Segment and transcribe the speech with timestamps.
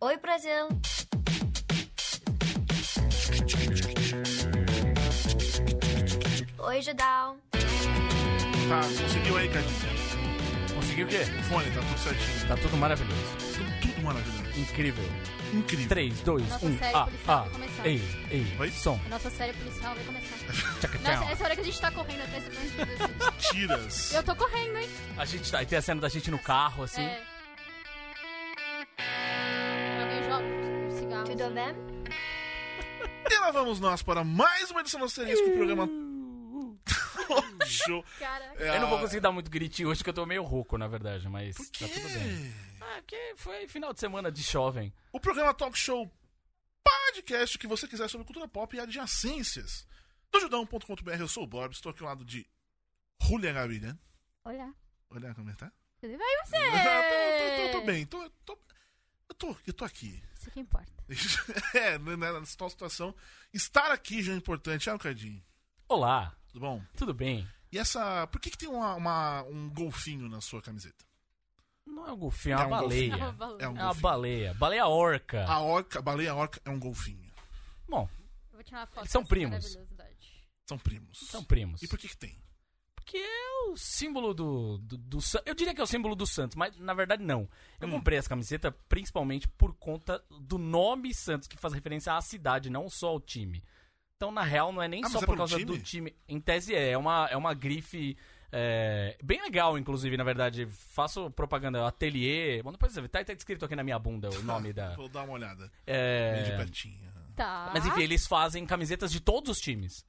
[0.00, 0.68] Oi, Brasil!
[6.58, 7.36] Oi, Judal!
[7.50, 10.74] Tá, conseguiu aí, Cadinho?
[10.74, 11.18] Conseguiu o quê?
[11.38, 12.48] O fone, tá tudo certinho.
[12.48, 13.22] Tá tudo maravilhoso.
[13.56, 14.60] Tudo, tudo maravilhoso.
[14.60, 15.04] Incrível.
[15.52, 15.88] Incrível.
[15.88, 16.78] 3, 2, Nossa 1.
[16.78, 17.40] série Ah, policial ah.
[17.42, 17.86] vai começar.
[17.86, 18.56] Ei, ei.
[18.58, 18.70] Oi?
[18.70, 19.00] Som.
[19.04, 20.36] A nossa série policial vai começar.
[20.80, 21.28] Tchaca, Nossa, tchau.
[21.30, 22.82] essa hora que a gente tá correndo atrás do bandido.
[23.04, 23.50] assim.
[23.52, 24.14] Tiras.
[24.14, 24.88] Eu tô correndo, hein?
[25.18, 25.58] A gente tá.
[25.58, 27.02] Aí tem a cena da gente no carro, assim.
[27.02, 27.22] É.
[31.50, 31.74] Tudo bem?
[33.28, 35.88] E lá vamos nós para mais uma edição do Asterisco, o programa
[37.66, 38.04] Show.
[38.56, 40.86] É, Eu não vou conseguir dar muito gritinho hoje, que eu tô meio rouco, na
[40.86, 41.88] verdade, mas Por quê?
[41.88, 42.54] tá tudo bem.
[42.80, 44.92] Ah, porque foi final de semana de jovem.
[45.12, 46.08] O programa Talk Show
[47.12, 49.86] podcast que você quiser sobre cultura pop e adjacências.
[50.32, 52.46] Do judão.com.br, eu sou o Bob, estou aqui ao lado de
[53.22, 53.98] Julia Gaviria.
[54.44, 54.72] olha.
[55.10, 55.72] Olha como é que tá.
[56.00, 56.56] Tudo bem você?
[56.70, 58.58] tô, tô- tô- tô bem, tô, tô-
[59.28, 60.22] eu, tô, eu tô aqui.
[60.40, 60.90] Isso que importa.
[61.74, 63.14] é, né, nessa tal situação.
[63.52, 65.42] Estar aqui já é importante, ah, Cardinho.
[65.88, 66.82] Olá, Tudo bom?
[66.96, 67.46] tudo bem?
[67.70, 68.26] E essa.
[68.28, 71.04] Por que, que tem uma, uma- um golfinho na sua camiseta?
[71.86, 73.32] Não é um golfinho, é É uma um baleia.
[73.32, 73.58] Valeu.
[73.60, 74.02] É um É uma golfinho.
[74.02, 74.54] baleia.
[74.54, 75.44] Baleia orca.
[75.46, 77.30] A orca, a baleia orca é um golfinho.
[77.88, 78.08] Bom,
[78.50, 79.78] Eu vou tirar uma foto Eles são primos.
[80.66, 81.18] São primos.
[81.28, 81.82] são primos.
[81.82, 82.40] E por que, que tem?
[83.10, 86.54] Porque é o símbolo do, do, do Eu diria que é o símbolo do Santos,
[86.56, 87.48] mas na verdade não.
[87.80, 87.92] Eu Hum.
[87.92, 92.88] comprei essa camiseta principalmente por conta do nome Santos, que faz referência à cidade, não
[92.88, 93.64] só ao time.
[94.16, 95.64] Então, na real, não é nem Ah, só é por pelo causa time?
[95.64, 96.14] do time.
[96.28, 98.16] Em tese é, é uma, é uma grife.
[98.52, 100.66] é, bem legal, inclusive, na verdade.
[100.66, 102.62] Faço propaganda ateliê.
[102.62, 104.94] Bom, depois você vê, tá, tá escrito aqui na minha bunda o nome da.
[104.96, 105.70] Vou dar uma olhada.
[105.86, 107.10] é, Bem de pertinho.
[107.34, 107.70] Tá.
[107.72, 110.04] mas enfim, eles fazem camisetas de todos os times.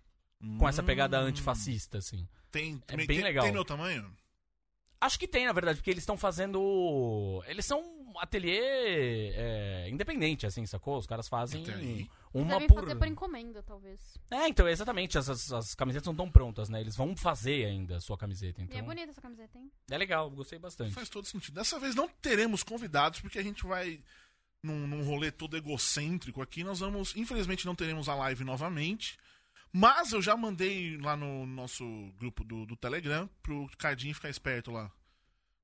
[0.58, 2.28] Com essa pegada antifascista, assim.
[2.52, 3.44] Tem, É bem tem- legal.
[3.44, 4.12] Tem meu tamanho?
[5.00, 7.44] Acho que tem, na verdade, porque eles estão fazendo.
[7.48, 10.98] Eles são um ateliê é, independente, assim, sacou?
[10.98, 12.08] Os caras fazem aí.
[12.34, 12.82] uma Devem por.
[12.82, 14.00] fazer por encomenda, talvez.
[14.30, 15.18] É, então, exatamente.
[15.18, 16.82] As, as, as camisetas não estão prontas, né?
[16.82, 18.62] Eles vão fazer ainda a sua camiseta.
[18.62, 19.72] Então, E é bonita essa camiseta, hein?
[19.90, 20.94] é legal, gostei bastante.
[20.94, 21.56] Faz todo sentido.
[21.56, 24.04] Dessa vez não teremos convidados, porque a gente vai
[24.62, 26.64] num, num rolê todo egocêntrico aqui.
[26.64, 27.16] Nós vamos.
[27.16, 29.18] Infelizmente não teremos a live novamente.
[29.74, 31.86] Mas eu já mandei lá no nosso
[32.20, 34.92] grupo do, do Telegram pro Cardinho ficar esperto lá.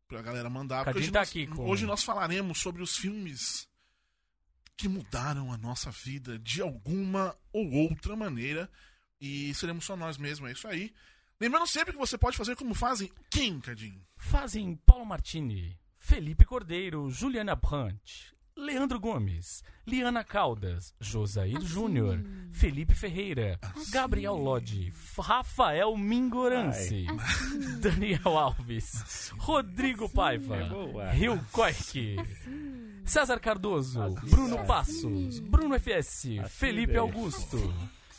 [0.08, 0.86] Pra galera mandar.
[0.86, 3.68] Cardinho hoje tá nós, aqui Hoje nós falaremos sobre os filmes
[4.78, 8.70] que mudaram a nossa vida de alguma ou outra maneira.
[9.20, 10.94] E seremos só nós mesmos, é isso aí.
[11.40, 14.02] Lembrando sempre que você pode fazer como fazem quem, Cardinho?
[14.16, 23.60] Fazem Paulo Martini, Felipe Cordeiro, Juliana Brandt, Leandro Gomes, Liana Caldas, Josair Júnior, Felipe Ferreira,
[23.92, 27.06] Gabriel Lodge, Rafael Mingorance,
[27.80, 30.58] Daniel Alves, Rodrigo Paiva,
[31.14, 32.18] Rio Koik,
[33.06, 37.58] César Cardoso, Bruno Passos, Bruno FS, Felipe Augusto,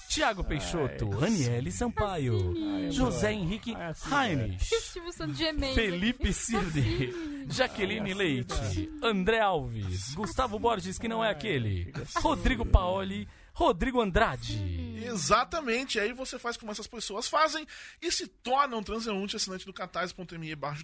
[0.08, 3.74] Tiago Peixoto, Aniele Sampaio, José Henrique
[4.10, 5.74] Heinrich, Silvio Santos gemendo.
[5.74, 14.00] Felipe Cirde, Jaqueline Leite, André Alves, Gustavo Borges, que não é aquele, Rodrigo Paoli, Rodrigo
[14.00, 14.58] Andrade.
[15.04, 17.66] Exatamente, aí você faz como essas pessoas fazem
[18.00, 20.82] e se torna um transeunte assinante do catarse.me barra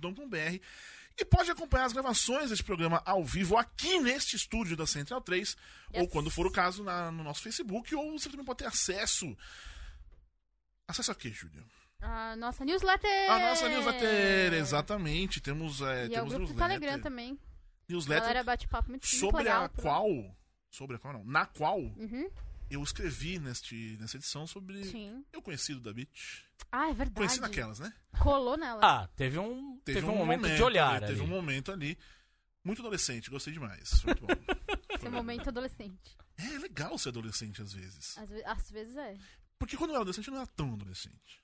[1.18, 5.56] e pode acompanhar as gravações deste programa ao vivo aqui neste estúdio da Central 3,
[5.92, 6.12] ou Yes.
[6.12, 9.36] quando for o caso, na- no nosso Facebook, ou você também pode ter acesso.
[10.88, 11.62] Acesso a quê, Júlia?
[12.00, 13.30] A nossa newsletter.
[13.30, 15.40] A nossa newsletter, exatamente.
[15.40, 16.78] Temos, é, E é o temos grupo do newsletter.
[16.80, 17.38] Telegram também.
[17.88, 19.64] Newsletter galera bate papo muito, sobre legal.
[19.64, 20.08] a qual.
[20.70, 21.24] Sobre a qual não?
[21.24, 22.28] Na qual Uhum,
[22.70, 24.84] eu escrevi neste, nessa edição sobre.
[24.84, 25.24] sim.
[25.32, 26.44] Eu conheci da Beach.
[26.72, 27.14] Ah, é verdade.
[27.14, 27.92] Conheci naquelas, né?
[28.20, 28.80] Colou nela.
[28.82, 31.06] Ah, teve um, teve um momento, de olhar ali, ali.
[31.06, 31.96] Teve um momento ali.
[32.64, 34.00] Muito adolescente, gostei demais.
[34.00, 34.54] Foi muito bom.
[34.90, 36.16] Esse momento adolescente.
[36.38, 38.16] É legal ser adolescente às vezes.
[38.18, 39.16] Às, ve- às vezes é.
[39.58, 41.42] Porque quando eu era adolescente, eu não era tão adolescente.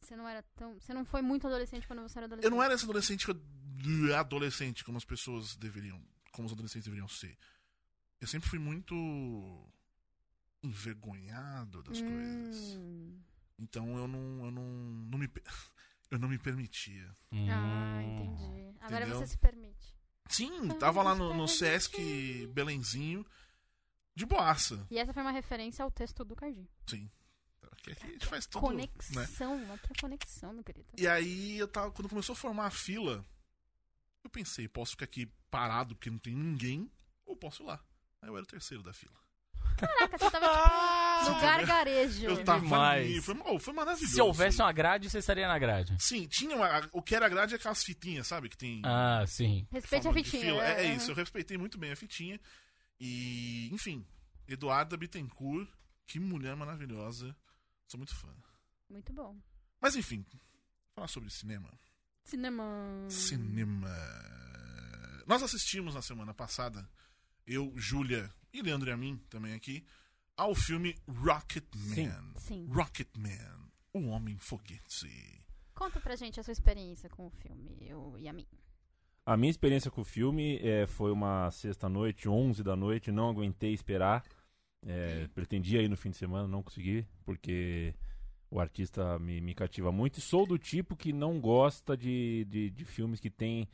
[0.00, 0.78] Você não era tão.
[0.80, 2.50] Você não foi muito adolescente quando você era adolescente.
[2.50, 6.02] Eu não era esse adolescente que- adolescente como as pessoas deveriam.
[6.32, 7.36] Como os adolescentes deveriam ser.
[8.20, 8.94] Eu sempre fui muito
[10.62, 12.78] envergonhado das coisas.
[13.58, 14.44] Então eu não.
[14.44, 15.28] Eu não, não me.
[16.10, 17.10] Eu não me permitia.
[17.32, 17.48] Hum.
[17.50, 18.76] Ah, entendi.
[18.80, 19.18] Agora Entendeu?
[19.20, 19.96] você se permite.
[20.28, 23.26] Sim, tava lá no, no Sesc Belenzinho.
[24.14, 24.86] De boaça.
[24.90, 26.68] E essa foi uma referência ao texto do Cardi.
[26.86, 27.10] Sim.
[27.72, 28.60] Aqui, a gente faz tudo.
[28.74, 28.86] né?
[28.86, 29.72] Conexão.
[29.74, 30.86] Aqui é conexão, meu querido.
[30.96, 33.24] E aí, eu tava, quando começou a formar a fila,
[34.22, 36.88] eu pensei, posso ficar aqui parado porque não tem ninguém,
[37.26, 37.84] ou posso ir lá.
[38.22, 39.16] Aí eu era o terceiro da fila.
[39.76, 40.60] Caraca, você tava tipo
[41.28, 42.24] no gargarejo.
[42.24, 43.06] Eu tava demais.
[43.06, 44.14] ali, foi, oh, foi maravilhoso.
[44.14, 45.96] Se houvesse uma grade, você estaria na grade.
[45.98, 48.48] Sim, tinha uma, o que era grade é aquelas fitinhas, sabe?
[48.48, 49.66] Que tem Ah, sim.
[49.70, 50.52] Respeite a fitinha.
[50.62, 50.96] É, é aham.
[50.96, 52.40] isso, eu respeitei muito bem a fitinha.
[53.00, 54.06] E, enfim,
[54.46, 55.68] Eduarda Bittencourt,
[56.06, 57.34] que mulher maravilhosa.
[57.86, 58.28] Sou muito fã.
[58.88, 59.36] Muito bom.
[59.80, 60.24] Mas enfim,
[60.94, 61.70] falar sobre cinema.
[62.24, 62.64] Cinema.
[63.08, 63.90] Cinema.
[65.26, 66.88] Nós assistimos na semana passada,
[67.46, 69.86] eu, Júlia e Leandro e a mim também aqui,
[70.36, 72.32] ao filme Rocketman.
[72.36, 72.66] Sim.
[72.70, 75.44] Rocketman, o Homem Foguete.
[75.74, 78.46] Conta pra gente a sua experiência com o filme, eu e a mim.
[79.26, 83.72] A minha experiência com o filme é, foi uma sexta-noite, 11 da noite, não aguentei
[83.72, 84.22] esperar.
[84.86, 87.94] É, pretendia ir no fim de semana, não consegui, porque
[88.50, 90.18] o artista me, me cativa muito.
[90.18, 93.66] E sou do tipo que não gosta de, de, de filmes que tem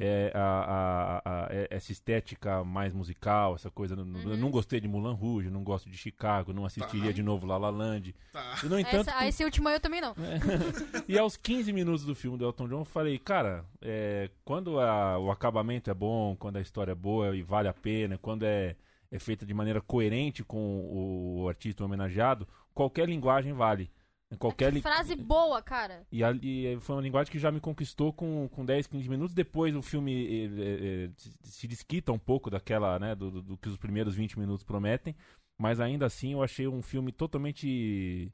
[0.00, 3.94] é, a, a, a- é- essa estética mais musical, essa coisa.
[3.94, 4.36] Eu Uhum.
[4.36, 7.12] não gostei de Mulan Rouge, não gosto de Chicago, não assistiria Tá.
[7.12, 8.14] de novo La La Land.
[8.32, 8.54] Tá.
[8.62, 10.14] E, no entanto, Essa, esse último eu também não.
[11.08, 15.18] e aos 15 minutos do filme do Elton John, eu falei, cara, é, quando a-
[15.18, 18.76] o acabamento é bom, quando a história é boa e vale a pena, quando é,
[19.10, 23.90] é feita de maneira coerente com o, o artista homenageado, qualquer linguagem vale.
[24.36, 26.06] Qualquer Que li- frase boa, cara.
[26.12, 29.34] e, a- e foi uma linguagem que já me conquistou com, com 10, 15 minutos.
[29.34, 31.10] Depois o filme eh, eh, eh,
[31.42, 35.16] se- desquita um pouco daquela, né, do, do- do que os primeiros 20 minutos prometem.
[35.58, 38.30] Mas ainda assim eu achei um filme totalmente.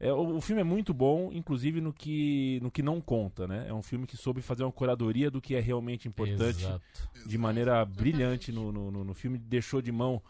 [0.00, 3.66] É, o, o filme é muito bom, inclusive no que, no que não conta, né?
[3.68, 6.82] É um filme que soube fazer uma curadoria do que é realmente importante Exato.
[7.24, 9.38] de maneira brilhante no, no, no- no filme.
[9.38, 10.20] Deixou de mão,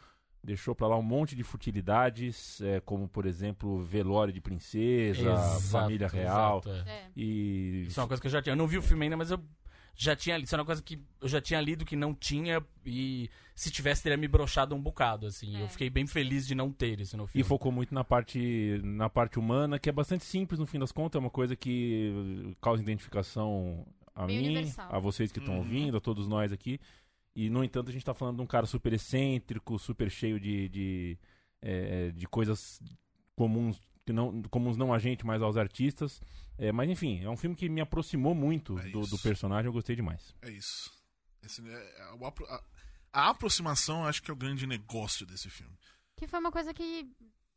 [0.46, 5.60] deixou pra lá um monte de futilidades, é, como por exemplo velório de princesa, Exato,
[5.62, 6.58] família real.
[6.64, 6.90] exato, é.
[6.92, 7.06] É.
[7.16, 8.52] E Isso é uma coisa que eu já tinha.
[8.52, 9.40] Eu não vi o filme ainda, mas eu
[9.94, 10.46] já tinha lido.
[10.46, 12.62] Isso é uma coisa que eu já tinha lido que não tinha.
[12.84, 15.56] E se tivesse, teria me brochado um bocado, assim.
[15.56, 15.62] É.
[15.62, 17.44] Eu fiquei bem feliz de não ter isso no E filme.
[17.44, 21.18] focou muito na parte, na parte humana, que é bastante simples no fim das contas,
[21.18, 24.88] é uma coisa que causa identificação a Bem mim, universal.
[24.94, 25.60] a vocês que estão Uhum.
[25.60, 26.80] ouvindo, a todos nós aqui.
[27.36, 30.68] E, no entanto, a gente tá falando de um cara super excêntrico, super cheio de,
[30.70, 31.18] de,
[31.60, 32.80] é, de coisas
[33.34, 36.22] comuns, que não, comuns não a gente, mas aos artistas.
[36.56, 39.72] É, mas, enfim, é um filme que me aproximou muito É do, do personagem, eu
[39.74, 40.34] gostei demais.
[40.40, 40.90] É isso.
[41.42, 42.64] Esse, é, o apro- a,
[43.12, 45.76] a aproximação acho que é o grande negócio desse filme.
[46.16, 47.06] Que foi uma coisa que,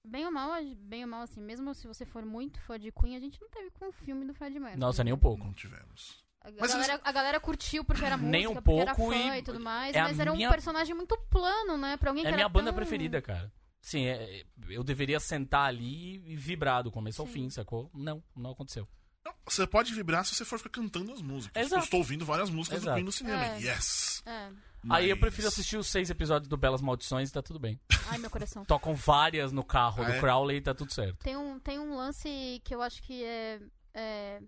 [0.06, 3.16] bem ou mal, bem ou mal, assim, mesmo se você for muito fã de Queen,
[3.16, 4.78] a gente não teve com o filme do Fred Mercury.
[4.82, 5.42] Nossa, nem um pouco.
[5.42, 6.22] Não tivemos.
[6.42, 9.36] A, Mas galera, a galera curtiu porque era música, Nem um porque era pouco fã
[9.36, 11.98] e- e, tudo mais, é mas era um minha- personagem muito plano, né?
[11.98, 13.52] Pra alguém É que a minha banda tão- preferida, cara.
[13.82, 17.34] Sim, é- eu deveria sentar ali e vibrar do começo ao Sim.
[17.34, 17.90] fim, sacou?
[17.94, 18.88] Não, não aconteceu.
[19.26, 21.62] Não, Você pode vibrar se você for ficar cantando as músicas.
[21.62, 21.82] Exato.
[21.82, 22.96] Eu estou ouvindo várias músicas do Exato.
[22.96, 23.46] Queen no cinema.
[23.46, 23.60] É.
[23.60, 24.24] Yes!
[24.26, 24.50] É.
[24.90, 27.78] Aí eu Mas- prefiro assistir os seis episódios do Belas Maldições e tá tudo bem.
[28.08, 28.64] Ai, meu coração.
[28.66, 30.20] Tocam várias no carro Ah, do é?
[30.22, 31.18] Crowley e tá tudo certo.
[31.22, 33.60] Tem um, tem um lance que eu acho que é,
[33.94, 34.42] é-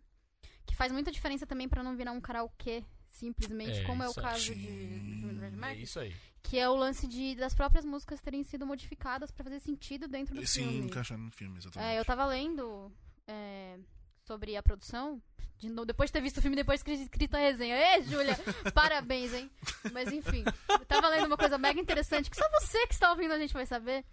[0.65, 4.13] que faz muita diferença também pra não virar um karaokê, simplesmente, É, como é o
[4.13, 4.53] caso Sim.
[4.55, 6.15] de, É isso aí.
[6.43, 10.33] que é o lance de das próprias músicas terem sido modificadas pra fazer sentido dentro
[10.35, 10.85] do Sim, filme.
[10.87, 11.91] encaixar no filme, exatamente.
[11.93, 12.91] É, eu tava lendo
[13.27, 13.77] é,
[14.25, 15.21] sobre a produção,
[15.57, 17.75] de novo, depois de ter visto o filme, depois de ter escrito a resenha.
[17.75, 18.35] Ê, Júlia,
[18.73, 19.51] parabéns, hein?
[19.91, 23.33] Mas enfim, eu tava lendo uma coisa mega interessante, que só você que está ouvindo
[23.33, 24.03] a gente vai saber,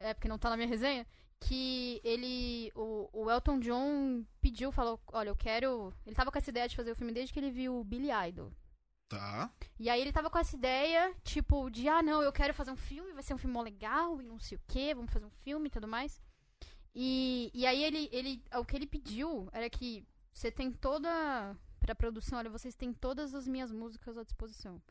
[0.00, 1.06] é, porque não tá na minha resenha,
[1.40, 5.92] que ele, o, o Elton John pediu, falou, olha, eu quero...
[6.06, 8.08] Ele tava com essa ideia de fazer o filme desde que ele viu o Billy
[8.28, 8.52] Idol.
[9.08, 9.52] Tá.
[9.78, 12.76] E aí ele tava com essa ideia, tipo, de ah, não, eu quero fazer um
[12.76, 15.30] filme, vai ser um filme mó legal e não sei o que, vamos fazer um
[15.30, 16.20] filme e tudo mais.
[16.94, 21.94] E, e aí ele, ele, o que ele pediu era que você tem toda, pra
[21.94, 24.82] produção, olha, vocês têm todas as minhas músicas à disposição.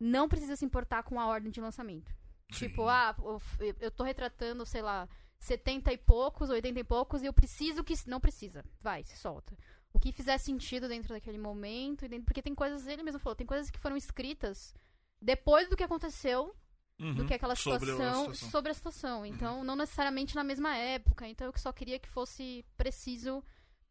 [0.00, 2.10] Não precisa se importar com a ordem de lançamento.
[2.52, 2.88] Tipo, Sim.
[2.88, 5.06] ah, eu- eu tô retratando, sei lá,
[5.40, 7.94] 70 e poucos, 80 e poucos, e eu preciso que.
[8.06, 8.64] Não precisa.
[8.80, 9.56] Vai, se solta.
[9.92, 12.04] O que fizer sentido dentro daquele momento.
[12.04, 14.74] e dentro- porque tem coisas, ele mesmo falou, tem coisas que foram escritas
[15.20, 16.54] depois do que aconteceu,
[17.00, 17.14] Uhum.
[17.14, 18.50] do que aquela Sobre a situação, situação.
[18.50, 19.26] sobre a situação.
[19.26, 21.26] Então, não necessariamente na mesma época.
[21.28, 23.42] Então, eu só queria que fosse preciso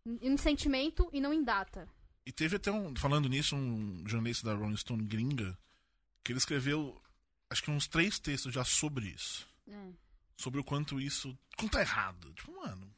[0.06, 1.88] em em sentimento e não em data.
[2.26, 5.58] E teve até um, falando nisso, um jornalista da Rolling Stone gringa,
[6.24, 7.02] que ele escreveu,
[7.50, 9.48] acho que uns três textos já sobre isso.
[9.68, 9.90] É.
[10.38, 11.38] Sobre o quanto isso.
[11.58, 12.32] Quanto tá errado.
[12.34, 12.94] Tipo, mano,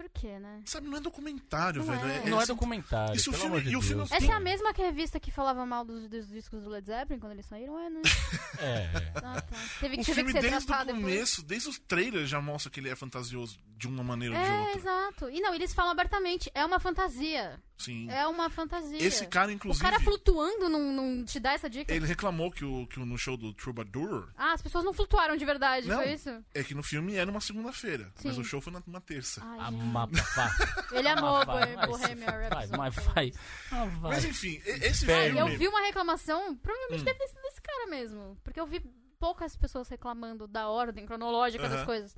[0.00, 0.62] Por quê, né?
[0.64, 2.10] sabe, não é documentário, Não velho.
[2.10, 2.30] é.
[2.30, 3.14] Não é assim, documentário.
[3.14, 4.12] e se o pelo filme- amor de e o filme- Deus.
[4.12, 6.86] Essa é a mesma que a revista que falava mal dos, dos discos do Led
[6.86, 8.00] Zeppelin quando eles saíram, é, né?
[8.60, 8.90] É.
[9.16, 9.56] Ah, tá.
[9.80, 11.04] Teve, O teve filme, que ser desde o tratado depois.
[11.04, 14.46] começo, desde os trailers, já mostra que ele é fantasioso de uma maneira ou de
[14.50, 14.76] É, outra.
[14.78, 15.30] exato.
[15.30, 17.58] E não, eles falam abertamente, é uma fantasia.
[17.78, 18.10] Sim.
[18.10, 19.02] É uma fantasia.
[19.02, 21.90] Esse cara, o inclusive, cara flutuando não, não te dá essa dica?
[21.94, 25.34] ele reclamou que, o, que o- no show do Troubadour Ah, as pessoas não flutuaram
[25.34, 25.96] de verdade, Não.
[25.96, 26.28] foi isso?
[26.54, 29.40] é que no filme era uma segunda-feira, mas o show foi na- numa terça.
[29.42, 29.58] Ai.
[29.90, 30.12] Mapa.
[30.92, 32.76] Ele amou vai, Bohe- vai, Bohemian Rhapsody.
[32.78, 33.32] Mas vai.
[33.70, 34.10] Ah, vai.
[34.12, 35.34] Mas enfim, esse Velho.
[35.36, 35.52] filme.
[35.52, 37.04] Eu vi uma reclamação, provavelmente Hum.
[37.04, 38.36] deve ter sido desse cara mesmo.
[38.42, 38.80] Porque eu vi
[39.18, 42.14] poucas pessoas reclamando da ordem cronológica das coisas.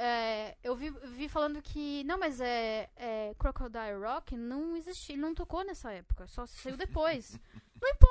[0.00, 2.04] É, eu vi, vi falando que.
[2.04, 3.34] Não, mas é, é.
[3.36, 7.38] Crocodile Rock não existia, não tocou nessa época, só saiu depois.
[7.80, 8.08] não importa!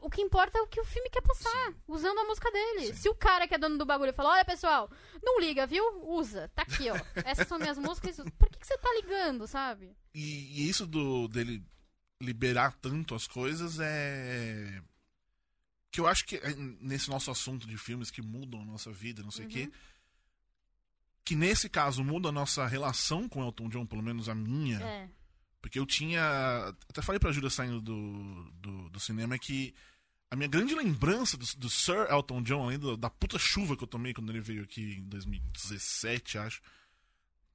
[0.00, 2.86] o que importa é o que o filme quer passar, usando a música dele.
[2.88, 2.94] Sim.
[2.94, 4.90] Se o cara que é dono do bagulho fala: Olha, pessoal,
[5.22, 5.84] não liga, viu?
[6.04, 6.96] Usa, tá aqui, ó.
[7.24, 9.94] Essas são minhas músicas, por que, que você tá ligando, sabe?
[10.14, 11.64] E, e isso do dele
[12.20, 14.82] liberar tanto as coisas é.
[15.90, 19.22] Que eu acho que é, nesse nosso assunto de filmes que mudam a nossa vida,
[19.22, 19.70] não sei o quê.
[21.24, 24.80] Que nesse caso muda a nossa relação com Elton John, pelo menos a minha.
[24.80, 25.08] É.
[25.62, 26.20] Porque eu tinha.
[26.90, 29.74] Até falei pra Júlia saindo do, do, do cinema que
[30.30, 33.84] a minha grande lembrança do, do Sir Elton John, além do- da puta chuva que
[33.84, 36.60] eu tomei quando ele veio aqui em 2017, acho.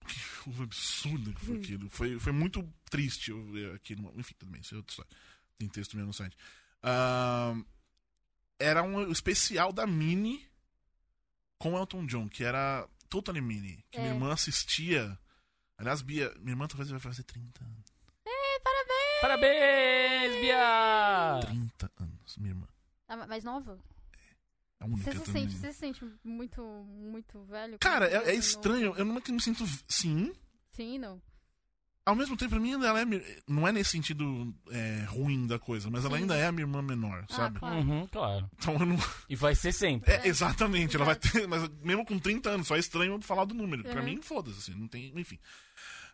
[0.07, 1.89] Que chuva absurda que foi aquilo.
[1.89, 3.93] Foi, foi muito triste eu ver aqui.
[3.95, 5.11] numa- enfim, tudo bem, isso é outra história.
[5.57, 6.37] Tem texto mesmo no site.
[6.81, 7.61] Ahn,
[8.57, 10.47] era um especial da Mini
[11.57, 13.83] com Elton John, que era Totally Mini.
[13.91, 14.13] Que minha É.
[14.15, 15.19] irmã assistia.
[15.77, 17.96] Aliás, Bia, minha irmã talvez vai fazer 30 anos.
[19.21, 21.39] Parabéns, Bia!
[21.41, 22.67] 30 anos, minha irmã.
[23.07, 23.79] Ah, mais nova?
[24.79, 27.79] É a única Você se, sente, você se sente muito, muito velho?
[27.79, 28.93] Cara, é, é você estranho.
[28.95, 29.65] Eu não me sinto.
[29.87, 30.25] Sim.
[30.27, 30.35] não-
[30.71, 31.21] Sim, não.
[32.05, 33.05] Ao mesmo tempo, pra mim, ela é.
[33.47, 36.21] Não é nesse sentido é, ruim da coisa, mas ela Sim.
[36.21, 37.59] ainda é a minha irmã menor, Ah, sabe?
[37.59, 37.75] claro.
[37.79, 38.49] Uhum, claro.
[38.53, 38.97] Então eu não.
[39.27, 40.13] E vai ser sempre.
[40.13, 41.45] É, exatamente, ela vai ter.
[41.47, 43.83] Mas mesmo com 30 anos, só é estranho falar do número.
[43.83, 44.05] Pra Uhum.
[44.05, 45.11] mim, foda-se, assim, não tem.
[45.19, 45.37] Enfim.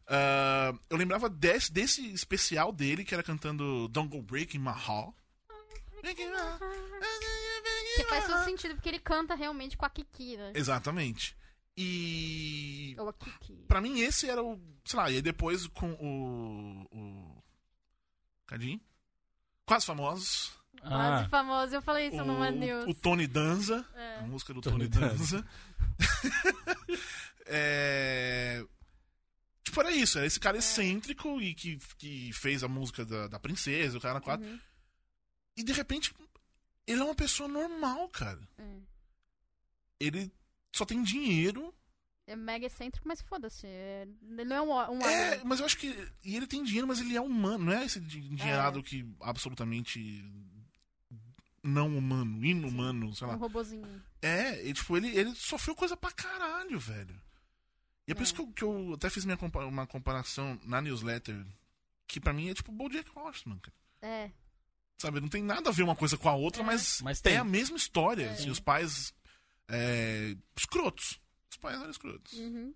[0.07, 5.13] Ah, eu lembrava desse, desse especial dele, que era cantando Don't Go Breaking My Heart.
[7.95, 10.51] Que faz todo sentido, porque ele canta realmente com a Kiki, né?
[10.55, 11.37] Exatamente.
[11.77, 12.95] E.
[12.99, 13.53] Ou a Kiki.
[13.67, 14.59] Pra mim, esse era o.
[14.85, 16.87] Sei lá, e aí depois com o.
[16.91, 17.43] O.
[18.45, 18.81] Cadinho?
[19.65, 20.51] Quase famosos.
[20.81, 21.73] Quase Ah, famoso.
[21.75, 22.85] Eu falei isso o, numa news.
[22.87, 23.85] o Tony Danza.
[23.95, 24.17] É.
[24.19, 25.45] A música do Tony Tony, Danza.
[27.45, 28.63] é...
[29.73, 30.17] Tipo, era isso.
[30.19, 30.41] Era esse É.
[30.41, 34.45] cara excêntrico e que, que fez a música da, da princesa, o cara quatro.
[34.45, 34.59] Uhum.
[35.57, 36.13] E de repente,
[36.85, 38.39] ele é uma pessoa normal, cara.
[38.57, 38.75] É.
[39.99, 40.31] Ele
[40.71, 41.73] só tem dinheiro.
[42.25, 43.65] É mega excêntrico, mas foda-se.
[43.67, 45.87] é- Ele não é um, um É, mas eu acho que.
[46.23, 47.65] E ele tem dinheiro, mas ele é humano.
[47.65, 48.83] Não é esse endinheirado É.
[48.83, 50.23] que absolutamente.
[51.63, 53.35] Não humano, inumano, sei lá.
[53.35, 54.03] um robozinho.
[54.21, 57.21] É, e, tipo, ele, ele sofreu coisa pra caralho, velho.
[58.07, 58.23] E é por É.
[58.23, 61.45] isso que eu, que eu até fiz minha compa- uma comparação na newsletter,
[62.07, 63.75] que pra mim é tipo Bojack Horseman, cara.
[64.01, 64.31] É.
[64.97, 66.65] Sabe, não tem nada a ver uma coisa com a outra, É.
[66.65, 67.37] mas, Mas é tem.
[67.37, 68.25] a mesma história.
[68.25, 68.29] É.
[68.31, 69.13] Assim, os pais
[69.67, 71.19] é, escrotos.
[71.49, 72.33] Os pais eram escrotos.
[72.33, 72.73] Uhum.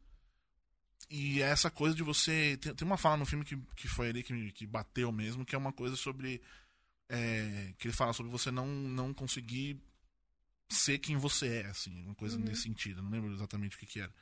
[1.09, 2.57] E é essa coisa de você.
[2.57, 5.45] Tem, tem uma fala no filme que, que foi ali que, me- que bateu mesmo,
[5.45, 6.41] que é uma coisa sobre.
[7.09, 9.79] é, que ele fala sobre você não, não conseguir
[10.69, 12.03] ser quem você é, assim.
[12.03, 12.43] Uma coisa Uhum.
[12.43, 13.01] nesse sentido.
[13.01, 14.13] Não lembro exatamente o que, que era.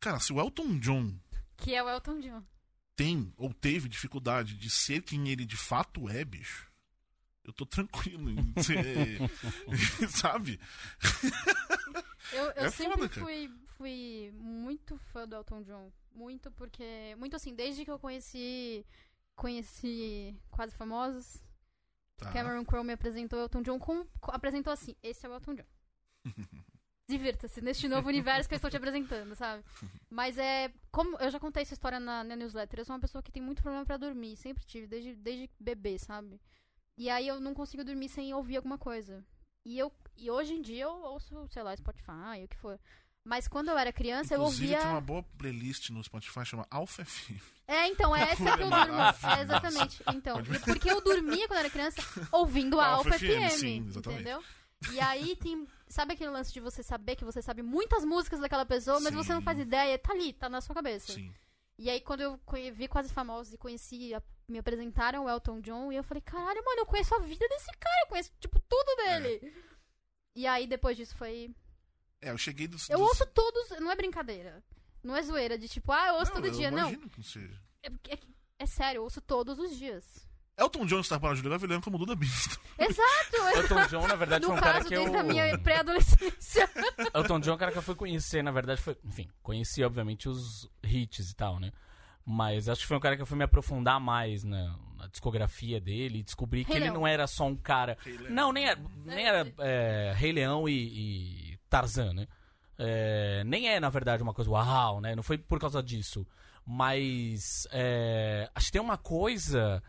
[0.00, 1.18] Cara, se o Elton John
[1.56, 2.42] Que é o Elton John.
[2.94, 6.70] tem ou teve dificuldade de ser quem ele de fato é, bicho.
[7.44, 9.18] Eu tô tranquilo em ser.
[10.10, 10.60] sabe?
[12.32, 15.92] Eu, eu É sempre foda, fui, fui muito fã do Elton John.
[16.12, 17.14] Muito, porque.
[17.18, 18.84] Muito assim, desde que eu conheci.
[19.36, 21.36] Conheci Quase Famosos.
[22.16, 22.32] Tá.
[22.32, 25.66] Cameron Crowe me apresentou o Elton John com- apresentou assim, esse é o Elton John.
[27.08, 29.62] Divirta-se neste novo universo que eu estou te apresentando, sabe?
[30.10, 30.72] Mas é.
[30.90, 33.42] Como eu já contei essa história na, na newsletter, eu sou uma pessoa que tem
[33.42, 34.36] muito problema pra dormir.
[34.36, 36.40] Sempre tive, desde, desde bebê, sabe?
[36.98, 39.24] E aí eu não consigo dormir sem ouvir alguma coisa.
[39.64, 42.80] E eu e hoje em dia eu ouço, sei lá, Spotify, o que for.
[43.22, 44.78] Mas quando eu era criança, Inclusive, eu ouvia.
[44.80, 47.40] tem uma boa playlist no Spotify chama Alpha FM.
[47.66, 49.00] É, então, é essa que eu durmo.
[49.36, 50.02] É, exatamente.
[50.14, 53.50] Então, porque eu dormia quando era criança ouvindo a Alpha Alpha FM, FM.
[53.50, 54.20] sim, exatamente.
[54.22, 54.44] entendeu?
[54.92, 55.66] E aí tem.
[55.88, 59.32] Sabe aquele lance de você saber que você sabe muitas músicas daquela pessoa, mas você
[59.32, 59.44] não Sim.
[59.44, 59.98] faz ideia?
[59.98, 61.12] Tá ali, tá na sua cabeça.
[61.12, 61.32] Sim.
[61.78, 62.40] E aí, quando eu
[62.74, 66.64] vi Quase Famosos e conheci, a- me apresentaram o Elton John, e eu falei, caralho,
[66.64, 69.52] mano, eu conheço a vida desse cara, eu conheço, tipo, tudo dele.
[70.34, 71.54] E aí, depois disso, foi.
[72.20, 72.88] É, eu cheguei dos.
[72.88, 73.08] Eu dos...
[73.08, 74.62] ouço todos, não é brincadeira.
[75.02, 76.70] Não é zoeira, de tipo, ah, eu ouço todo eu dia.
[76.70, 76.90] Não,
[77.22, 77.60] seja.
[77.82, 78.18] é, é,
[78.58, 80.25] é sério, eu ouço todos os dias.
[80.58, 82.58] Elton John está para a Julia Gavilhão como Duda Beast.
[82.78, 83.58] Exato!
[83.58, 85.02] Elton John, na verdade, no foi um cara que eu.
[85.02, 86.70] desde a minha pré-adolescência.
[87.14, 88.96] Elton John é um cara que eu fui conhecer, na verdade, foi.
[89.04, 91.72] Enfim, conheci, obviamente, os hits e tal, né?
[92.24, 95.78] Mas acho que foi um cara que eu fui me aprofundar mais na, na discografia
[95.78, 97.00] dele e descobri que Rei ele Leão.
[97.00, 97.98] não era só um cara.
[98.30, 102.26] Não, nem era, nem era é, Rei Leão e, e Tarzan, né?
[102.78, 105.14] É, nem é, na verdade, uma coisa uau, né?
[105.14, 106.26] Não foi por causa disso.
[106.66, 109.82] Mas é, acho que tem uma coisa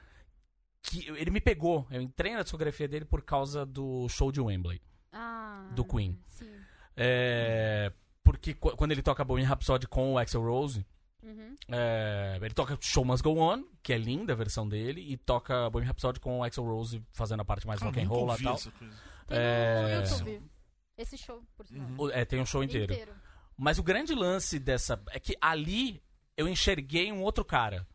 [0.89, 1.85] que ele me pegou.
[1.91, 4.81] Eu entrei na discografia dele por causa do show de Wembley.
[5.11, 6.17] Ah, Do Queen.
[6.29, 6.49] Sim.
[6.95, 7.91] É,
[8.23, 10.85] porque qu- quando ele toca Bohemian Rhapsody com o Axel Rose,
[11.21, 11.55] Uhum.
[11.69, 15.69] é, ele toca Show Must Go On, que é linda a versão dele, e toca
[15.69, 18.35] Bohemian Rhapsody com o Axel Rose fazendo a parte mais Cara, rock and roll lá
[18.39, 18.57] e tal.
[19.29, 20.03] É.
[20.97, 21.87] Esse show, por sinal.
[21.99, 22.09] Uhum.
[22.11, 22.95] É, tem um show inteiro.
[23.55, 25.01] Mas o grande lance dessa.
[25.09, 26.01] É que ali
[26.35, 27.87] eu enxerguei um outro cara.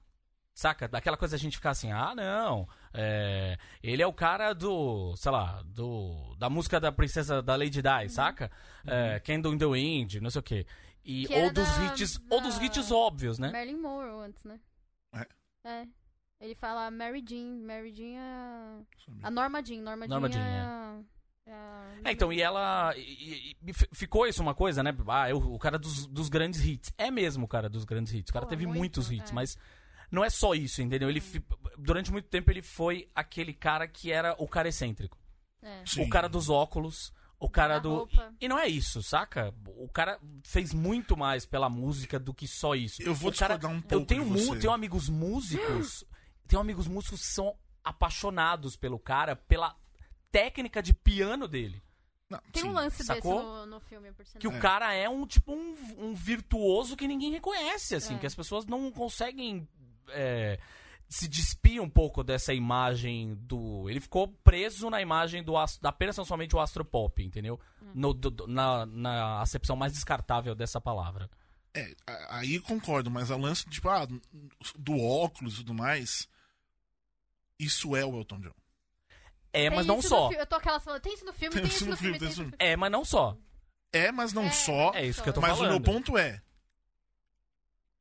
[0.54, 0.86] Saca?
[0.86, 2.68] Daquela coisa a gente ficar assim, ah, não.
[2.94, 5.14] É, ele é o cara do.
[5.16, 6.34] sei lá, do.
[6.38, 8.50] Da música da princesa da Lady Di, saca?
[8.86, 10.66] É, Candle in the Wind, não sei o quê.
[11.04, 12.18] E, Que ou dos da- hits.
[12.18, 13.50] da- Ou dos hits óbvios, né?
[13.50, 14.60] Marilyn Monroe antes, né?
[15.14, 15.26] É?
[15.64, 15.86] É.
[16.40, 17.56] Ele fala Mary Jean.
[17.64, 18.82] Mary Jean é...
[19.22, 19.80] A Norma Jean.
[19.82, 21.04] Norma, Norma Jean, Jean,
[21.46, 21.50] é...
[21.50, 22.92] é É, então, e ela.
[22.96, 24.92] E, e- e fi- ficou isso uma coisa, né?
[25.08, 26.92] Ah, eu, o cara dos, dos grandes hits.
[26.98, 28.30] É mesmo o cara dos grandes hits.
[28.30, 29.34] O cara Pô, teve muito, muitos hits, é.
[29.34, 29.56] mas
[30.12, 31.08] não é só isso, entendeu?
[31.10, 31.20] Ele
[31.76, 35.18] durante muito tempo ele foi aquele cara que era o cara excêntrico.
[35.60, 35.82] É.
[35.98, 37.90] O cara dos óculos, o cara A do.
[37.90, 38.32] roupa.
[38.40, 39.52] E não é isso, saca?
[39.66, 43.02] O cara fez muito mais pela música do que só isso.
[43.02, 44.58] Eu vou o cara, um pouco Eu tenho, de mu- você.
[44.60, 46.04] tenho amigos músicos.
[46.46, 49.74] tenho amigos músicos que são apaixonados pelo cara, pela
[50.30, 51.82] técnica de piano dele.
[52.28, 52.68] Não, Tem sim.
[52.68, 53.34] um lance Sacou?
[53.34, 54.40] desse no, no filme, por sinal.
[54.40, 54.50] Que É.
[54.50, 58.18] o cara é um tipo um, um virtuoso que ninguém reconhece, assim, É.
[58.18, 59.68] que as pessoas não conseguem
[60.08, 60.58] é,
[61.08, 63.88] se despir um pouco dessa imagem do.
[63.90, 67.60] Ele ficou preso na imagem do ast- da apenas somente o astropop, entendeu?
[67.94, 71.28] No, do- na, na acepção mais descartável dessa palavra.
[71.74, 74.06] É, a- aí concordo, mas o lance, tipo, ah,
[74.78, 76.28] do óculos e tudo mais,
[77.58, 78.54] isso é o Elton John.
[79.52, 80.30] É, Tem mas não isso só.
[80.32, 82.48] Eu tô aquelas falando, tem isso no filme, tem, isso no filme, tem isso no
[82.48, 82.56] filme.
[82.58, 83.36] É, mas não só.
[83.92, 84.92] É, mas não É, só.
[84.94, 85.70] É isso que eu tô mas o falando.
[85.72, 86.40] meu ponto é,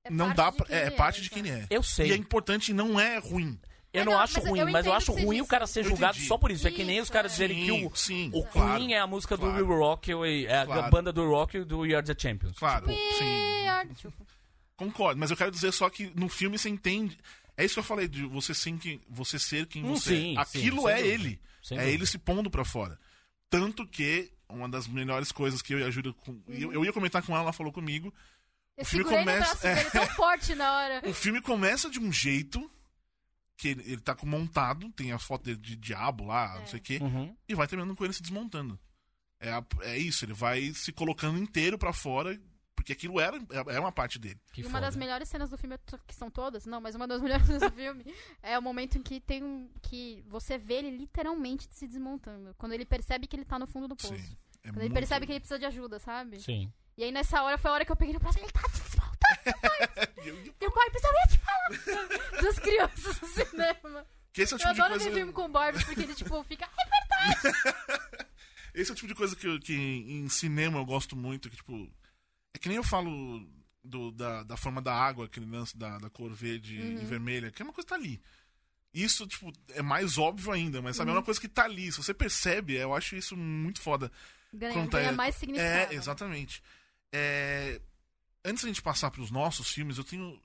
[0.04, 1.68] É não parte dá de pra, quem é, ele parte de quem é.
[1.70, 2.16] Eu E é sei.
[2.16, 3.60] importante e não é ruim.
[3.94, 5.68] Eu É, não não, acho mas eu ruim, mas eu acho que ruim o cara
[5.68, 6.66] ser Eu julgado só por isso.
[6.68, 7.36] É que nem os Isso, caras é.
[7.36, 8.80] dizerem que o, Sim, sim, o claro.
[8.80, 9.68] Queen é a música do claro.
[9.68, 10.12] We Rock,
[10.48, 10.90] é a Claro.
[10.92, 12.58] banda do Rock e do We Are the Champions.
[12.58, 13.94] Claro, sim.
[13.96, 14.26] Tipo,
[14.78, 17.18] Concordo, mas eu quero dizer só que no filme você entende.
[17.56, 20.38] É isso que eu falei, de você ser quem, você, ser quem Hum, você sim,
[20.38, 20.46] é.
[20.46, 21.14] sim, Aquilo é dúvida.
[21.14, 21.42] ele.
[21.62, 21.94] Sem é dúvida.
[21.96, 22.98] ele se pondo pra fora.
[23.50, 26.16] Tanto que uma das melhores coisas que eu e a Júlia.
[26.48, 28.12] Eu, eu ia comentar com ela, ela falou comigo.
[28.82, 31.02] Eu filme segurei começa- no braço dele tão forte na hora.
[31.10, 32.70] O filme começa de um jeito
[33.58, 36.66] que ele, ele tá com montado, tem a foto dele de diabo lá, não É.
[36.66, 37.36] sei o quê, Uhum.
[37.48, 38.80] e vai terminando com ele se desmontando.
[39.40, 42.40] É, a- é isso, ele vai se colocando inteiro pra fora,
[42.76, 44.40] porque aquilo era, é, é uma parte dele.
[44.52, 45.06] Que E uma das foda.
[45.06, 48.04] melhores cenas do filme, que são todas, não, mas uma das melhores cenas do filme
[48.42, 49.70] é o momento em que tem um.
[49.84, 52.56] que você vê ele literalmente se desmontando.
[52.58, 54.16] Quando ele percebe que ele tá no fundo do poço.
[54.16, 54.38] Sim.
[54.64, 56.40] É Quando ele percebe que ele precisa de ajuda, sabe?
[56.40, 56.72] Sim.
[57.02, 58.80] E aí nessa hora foi a hora que eu peguei no braço ele tá se
[58.84, 60.14] desmontando.
[60.24, 64.06] Eu- eu- Meu pai precisa te falar das crianças no cinema.
[64.32, 65.10] Que esse é o Eu tipo de adoro coisa.
[65.10, 66.70] ver filme com Barbie porque ele, tipo, fica.
[68.74, 71.56] Esse é o tipo de coisa que, eu- que em cinema eu gosto muito, que
[71.58, 71.92] tipo.
[72.54, 73.46] É que nem eu falo
[73.84, 77.02] do- da, da forma da água, aquele lance da, da cor verde Uhum.
[77.02, 78.22] e vermelha, que é uma coisa que tá ali.
[78.94, 81.16] Isso, tipo, é mais óbvio ainda, mas sabe, Uhum.
[81.16, 81.92] é uma coisa que tá ali.
[81.92, 84.10] Se você percebe, eu acho isso muito foda.
[84.54, 85.94] Ganha, tá- ganha mais significado.
[85.94, 86.62] É, exatamente.
[87.14, 87.80] É,
[88.44, 90.40] Antes da gente passar pros nossos filmes, eu tenho.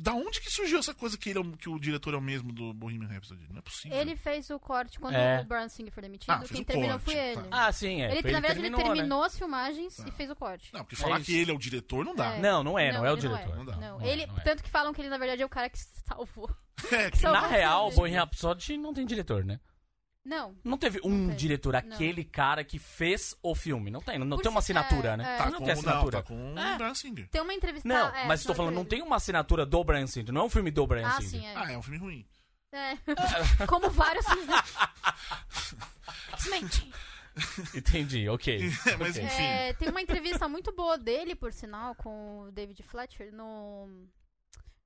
[0.00, 2.20] Da onde que surgiu essa coisa que, ele é o- que o diretor é o
[2.20, 3.44] mesmo do Bohemian Rhapsody?
[3.50, 3.98] Não é possível.
[3.98, 5.40] Ele fez o corte quando É.
[5.40, 6.30] o Brian Singer foi demitido.
[6.30, 7.42] Ah, fez Quem o terminou corte, foi ele.
[7.42, 7.48] tá.
[7.66, 8.16] Ah, sim, é.
[8.16, 8.94] ele, na verdade, ele terminou, né?
[8.94, 10.04] terminou as filmagens Tá.
[10.06, 10.72] e fez o corte.
[10.72, 11.26] Não, porque falar isso.
[11.26, 12.34] que ele é o diretor não dá.
[12.34, 12.40] É.
[12.40, 13.56] Não, não é, não, é o ele diretor.
[13.56, 13.72] Não dá.
[13.76, 14.40] Não, Não é, ele, não é.
[14.42, 16.48] tanto que falam que ele, na verdade, é o cara que salvou.
[16.92, 17.96] É, Que salvou Na o real, o filme.
[18.02, 19.58] Bohemian Rhapsody não tem diretor, né?
[20.28, 20.54] Não.
[20.62, 21.78] Não teve um Não diretor, Não.
[21.80, 23.90] aquele cara que fez o filme.
[23.90, 25.34] Não tem, não Por tem uma si- assinatura, é, né?
[25.34, 25.38] é.
[25.38, 26.16] Tá não com, tem assinatura.
[26.18, 26.74] Não, tá com É.
[26.74, 27.28] o Brian Singer.
[27.30, 27.88] Tem uma entrevista.
[27.88, 30.50] Não, é, mas estou falando, não tem uma assinatura do Brian Singer, não é um
[30.50, 31.40] filme do Brian Ah, Singer.
[31.40, 31.54] sim, é.
[31.56, 32.26] Ah, é um filme ruim.
[32.70, 32.96] É.
[33.66, 34.46] Como vários filmes.
[36.36, 36.90] Desmente.
[37.74, 38.58] Entendi, ok.
[38.98, 39.24] Mas ok.
[39.24, 39.42] enfim.
[39.42, 43.88] É, tem uma entrevista muito boa dele, por sinal, com o David Fletcher no,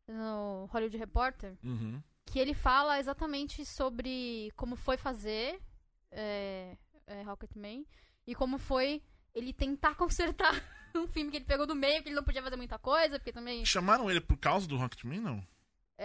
[0.07, 2.01] no Hollywood Reporter, Uhum.
[2.33, 5.61] Que ele fala exatamente sobre como foi fazer
[6.11, 7.85] é, é, Rocketman
[8.27, 9.03] e como foi
[9.35, 10.55] ele tentar consertar
[10.97, 13.33] um filme que ele pegou do meio, que ele não podia fazer muita coisa, porque
[13.33, 13.67] também.
[13.67, 15.47] Chamaram ele por causa do Rocketman, não?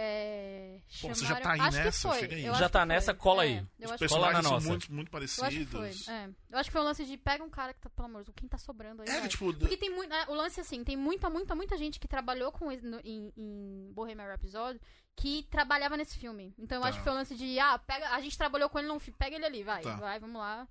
[0.00, 2.20] É, Pô, você já chamaram- tá aí acho nessa, Que foi.
[2.20, 2.44] chega aí.
[2.46, 3.20] eu Já tá nessa, foi.
[3.20, 3.66] cola É, aí.
[3.80, 5.80] eu Os personagens são muito, muito Eu acho que foi.
[5.80, 6.08] parecidos.
[6.08, 6.30] É.
[6.50, 8.26] Eu acho que foi um lance de pega um cara que tá, pelo amor de
[8.26, 9.08] Deus, quem tá sobrando aí.
[9.08, 9.28] É, vai.
[9.28, 10.12] tipo, Porque tem muito.
[10.28, 14.26] O lance assim, tem muita, muita, muita gente que trabalhou com no- em, em Bohemian
[14.28, 14.80] Rhapsody
[15.16, 16.54] que trabalhava nesse filme.
[16.56, 16.88] Então eu Tá.
[16.90, 19.16] acho que foi o lance de, ah, pega, a gente trabalhou com ele num filme,
[19.18, 19.96] pega ele ali, vai, Tá.
[19.96, 20.68] vai, vamos lá.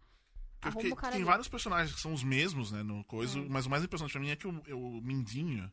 [0.60, 1.24] porque o tem ali.
[1.24, 3.46] vários personagens que são os mesmos, né, no coisa, Hum.
[3.48, 5.72] mas o mais impressionante pra mim é que o, o Mindinho,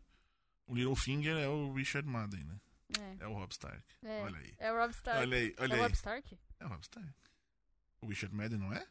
[0.66, 2.56] o Littlefinger é o Richard Madden, né?
[2.98, 3.82] É, É o Rob Stark.
[4.04, 4.22] é.
[4.22, 4.54] Olha aí.
[4.58, 5.20] É o Rob Stark.
[5.20, 5.80] Olha aí, é olha o aí.
[5.82, 6.38] Rob Stark?
[6.60, 7.10] É o Rob Stark.
[8.00, 8.86] O Richard Madden não é?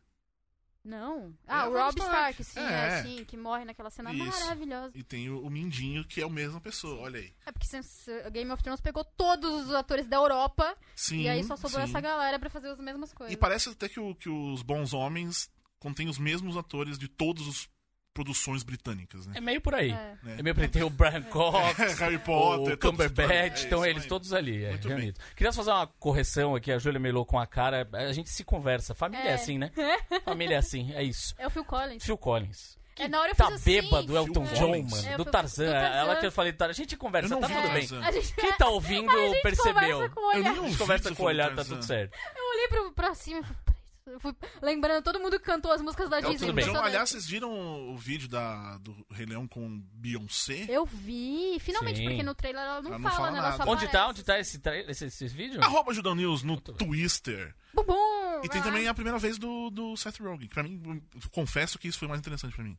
[0.84, 1.34] Não.
[1.48, 2.44] Ah, É o o Rob Stark, Stark.
[2.44, 2.88] sim, É.
[3.00, 4.26] é, sim, que morre naquela cena Isso.
[4.42, 4.92] maravilhosa.
[4.94, 7.34] E tem o, o Mindinho, que é a mesma pessoa, olha aí.
[7.46, 11.22] É porque se- Game of Thrones pegou todos os atores da Europa Sim.
[11.22, 11.90] e aí só sobrou sim.
[11.90, 13.34] essa galera pra fazer as mesmas coisas.
[13.34, 17.48] E parece até que, o- que os Bons Homens contêm os mesmos atores de todas
[17.48, 17.70] as
[18.14, 19.34] produções britânicas, né?
[19.38, 19.92] É meio por aí.
[19.92, 20.18] É.
[20.24, 20.36] né?
[20.40, 20.68] É meio por aí.
[20.70, 24.64] Tem o Brian Cox, Harry Potter, o Cumberbatch, é estão isso eles todos ali.
[24.64, 24.98] É, Muito bem.
[24.98, 25.22] reunidos.
[25.36, 27.88] Queria só fazer uma correção aqui, a Júlia Melou com a cara.
[27.94, 28.94] A gente se conversa.
[28.94, 29.34] Família é, É.
[29.34, 29.72] assim, né?
[30.24, 31.34] Família é assim, é isso.
[31.38, 32.04] É o Phil Collins.
[32.04, 32.78] Phil Collins.
[33.00, 33.82] É, na hora eu Tá fiz assim.
[33.82, 34.92] bêbado, Elton Phil John, Collins.
[34.92, 35.08] mano.
[35.10, 35.66] É, do Tarzan.
[35.66, 35.96] do Tarzan.
[35.98, 37.88] Ela que eu falei, a gente conversa, Eu tá tudo bem.
[37.88, 39.74] Gente, Quem tá ouvindo a gente percebeu.
[39.74, 40.40] conversa com o Eu olhar.
[40.44, 42.16] nem A ouvi gente conversa com o olhar, tá tudo certo.
[42.36, 43.58] Eu olhei pro, pra cima e falei.
[43.68, 43.73] Eu
[44.20, 46.38] fui lembrando todo mundo que cantou as músicas da Disney.
[46.38, 46.68] tudo bem.
[46.70, 47.52] Então, aliás, vocês viram
[47.92, 50.66] o vídeo da, do Rei Leão com Beyoncé?
[50.70, 52.06] Eu vi, finalmente, Sim.
[52.10, 53.38] porque no trailer ela não Ela não fala, fala né?
[53.40, 53.72] Ela só nada.
[53.72, 53.88] Onde tá?
[53.88, 54.10] aparece.
[54.10, 55.64] Onde tá esse, tra- esse, esse vídeo?
[55.64, 57.56] Arroba Judão News no Twister.
[57.74, 58.42] Bubum!
[58.44, 58.64] E tem Ah.
[58.64, 60.48] também a primeira vez do, do Seth Rogen.
[60.48, 62.78] Que pra mim, confesso que isso foi mais interessante pra mim.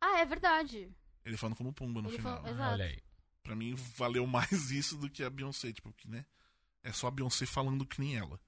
[0.00, 0.88] Ah, é verdade.
[1.24, 2.36] Ele falando como Pumba no Ele final.
[2.36, 2.52] falou- né?
[2.52, 2.72] Exato.
[2.74, 2.98] Olha aí.
[3.42, 5.72] Pra mim, valeu mais isso do que a Beyoncé.
[5.72, 6.24] Tipo, que, né?
[6.82, 8.40] É só a Beyoncé falando que nem ela.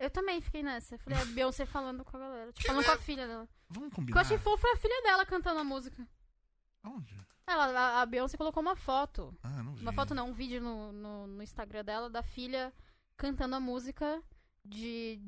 [0.00, 0.96] Eu também fiquei nessa.
[0.98, 2.52] Falei, a Beyoncé falando com a galera.
[2.52, 3.48] Tipo, falando é- com a filha dela.
[3.68, 4.20] Vamos O que eu combinar?
[4.22, 6.08] achei fofo foi a filha dela cantando a música.
[6.82, 7.14] Aonde?
[7.46, 9.36] Ela, a, a Beyoncé colocou uma foto.
[9.42, 9.82] Ah, não vi.
[9.82, 12.72] Uma foto não, um vídeo no, no, no Instagram dela da filha
[13.16, 14.22] cantando a música
[14.64, 15.20] de.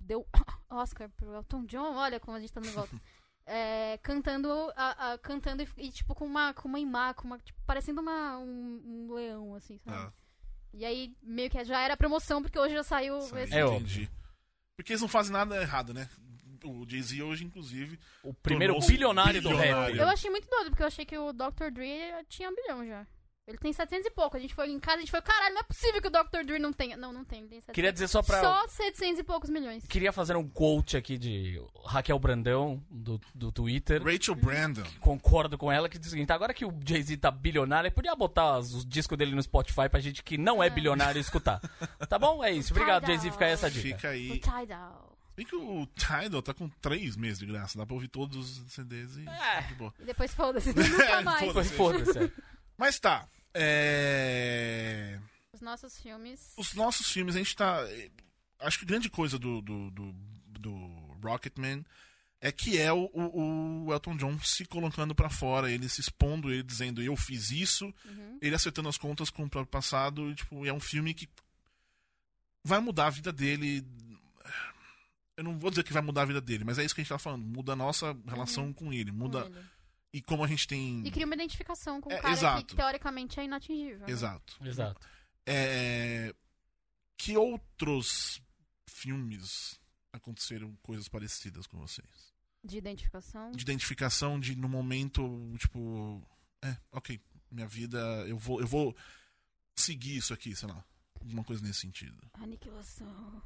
[0.00, 0.26] Deu
[0.68, 2.94] Oscar pro Elton John, olha como a gente tá no volta.
[3.52, 7.38] É, cantando, a, a- cantando e, e, tipo com uma, com uma imagem, com uma,
[7.38, 9.96] tipo, parecendo uma, um, um leão, assim, sabe?
[9.96, 10.12] Ah,
[10.72, 13.54] E aí, meio que já era promoção, porque hoje já saiu saiu, esse.
[13.54, 14.10] É entendi.
[14.76, 16.08] Porque eles não fazem nada errado, né?
[16.64, 17.98] O Jay-Z hoje, inclusive.
[18.22, 19.94] O primeiro Tornou-se bilionário do bilionário.
[19.94, 19.98] rap.
[19.98, 21.70] Eu achei muito doido, porque eu achei que o Dr.
[21.72, 21.88] Dre
[22.28, 23.06] tinha um bilhão já.
[23.50, 24.36] Ele tem 700 e pouco.
[24.36, 26.44] A gente foi em casa, a gente foi, caralho, não é possível que o Dr.
[26.46, 26.96] Dre não tenha.
[26.96, 27.74] Não, não tem, ele tem 700.
[27.74, 28.40] Queria dizer só pra.
[28.40, 29.84] Só 700 e poucos milhões.
[29.86, 34.02] Queria fazer um quote aqui de Raquel Brandão, do, do Twitter.
[34.02, 34.84] Rachel Brandon.
[35.00, 38.14] Concordo com ela que diz o seguinte: agora que o Jay-Z tá bilionário, ele podia
[38.16, 40.70] botar os, os discos dele no Spotify pra gente que não é É.
[40.70, 41.60] bilionário escutar.
[42.08, 42.42] Tá bom?
[42.44, 42.72] É isso.
[42.72, 43.30] Obrigado, Jay-Z.
[43.32, 43.96] Fica aí essa dica.
[43.96, 44.38] Fica O aí.
[44.40, 45.10] Tidal.
[45.36, 47.78] Bem que o Tidal tá com três meses de graça.
[47.78, 49.26] Dá pra ouvir todos os CDs e.
[49.28, 49.62] É.
[49.62, 49.92] de boa.
[49.98, 51.46] E depois foda-se, nunca mais.
[51.46, 51.72] Foda-se.
[51.74, 52.18] Foda-se.
[52.18, 52.30] é.
[52.76, 53.26] Mas tá.
[53.54, 55.18] É...
[55.52, 56.52] Os nossos filmes.
[56.56, 57.78] Os nossos filmes, a gente tá.
[58.60, 60.12] Acho que a grande coisa do, do, do,
[60.58, 60.72] do
[61.22, 61.84] Rocketman
[62.40, 66.50] é que é o, o, o Elton John se colocando pra fora, ele se expondo,
[66.50, 68.38] ele dizendo eu fiz isso, Uhum.
[68.40, 71.28] ele acertando as contas com o próprio passado, e, tipo, é um filme que
[72.64, 73.84] vai mudar a vida dele.
[75.36, 77.04] Eu não vou dizer que vai mudar a vida dele, mas é isso que a
[77.04, 77.44] gente tá falando.
[77.44, 79.40] Muda a nossa relação com ele, com muda.
[79.46, 79.64] ele.
[80.12, 81.06] E como a gente tem.
[81.06, 82.66] E cria uma identificação com É, um cara exato.
[82.66, 84.00] que teoricamente é inatingível.
[84.00, 84.06] né?
[84.10, 84.58] Exato.
[84.64, 85.06] Exato.
[85.46, 86.34] É,
[87.16, 88.40] Que outros
[88.88, 89.78] filmes
[90.12, 92.34] aconteceram coisas parecidas com vocês?
[92.64, 93.52] De identificação.
[93.52, 95.22] De identificação de no momento,
[95.58, 96.22] tipo,
[96.62, 97.20] é, ok,
[97.50, 98.94] minha vida, eu vou, eu vou
[99.76, 100.84] seguir isso aqui, sei lá,
[101.20, 102.18] alguma coisa nesse sentido.
[102.34, 103.42] Aniquilação.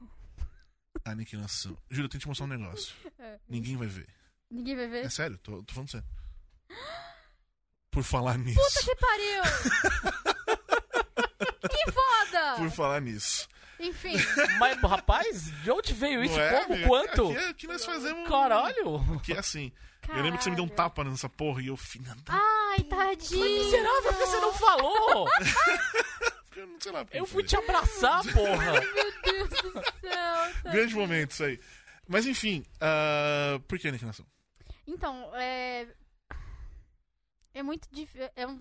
[1.05, 1.77] Aniquilação.
[1.91, 2.95] Júlio, eu tenho que te mostrar um negócio.
[3.19, 3.39] É.
[3.49, 4.09] Ninguém vai ver.
[4.51, 5.05] Ninguém vai ver.
[5.05, 6.07] É sério, tô, tô falando sério.
[7.91, 8.61] Por falar nisso.
[8.61, 9.43] Puta que pariu!
[11.71, 12.55] que foda!
[12.57, 13.49] Por falar nisso.
[13.81, 14.15] Enfim,
[14.59, 16.39] Mas, rapaz, de onde veio isso?
[16.39, 16.75] É, Como?
[16.75, 16.89] amigo?
[16.89, 17.31] Quanto?
[17.33, 18.29] Aqui, aqui nós fazemos.
[18.29, 19.21] Caralho!
[19.23, 19.73] Que é assim.
[20.09, 20.91] Eu lembro que você me deu um caralho.
[20.91, 22.35] tapa nessa porra e eu, filha da.
[22.35, 23.65] Ai, tadinho!
[23.65, 25.29] Miserável, por que você não falou?
[26.57, 27.05] Eu não sei lá.
[27.05, 27.47] porque Eu fui falei.
[27.49, 28.73] te abraçar, porra!
[28.81, 30.71] Meu Deus do céu!
[30.71, 31.59] Grande momento isso aí.
[32.07, 34.25] Mas enfim, ah, por que aniquilação?
[34.87, 35.89] Então, é.
[37.55, 38.29] É muito difícil.
[38.37, 38.61] É, um...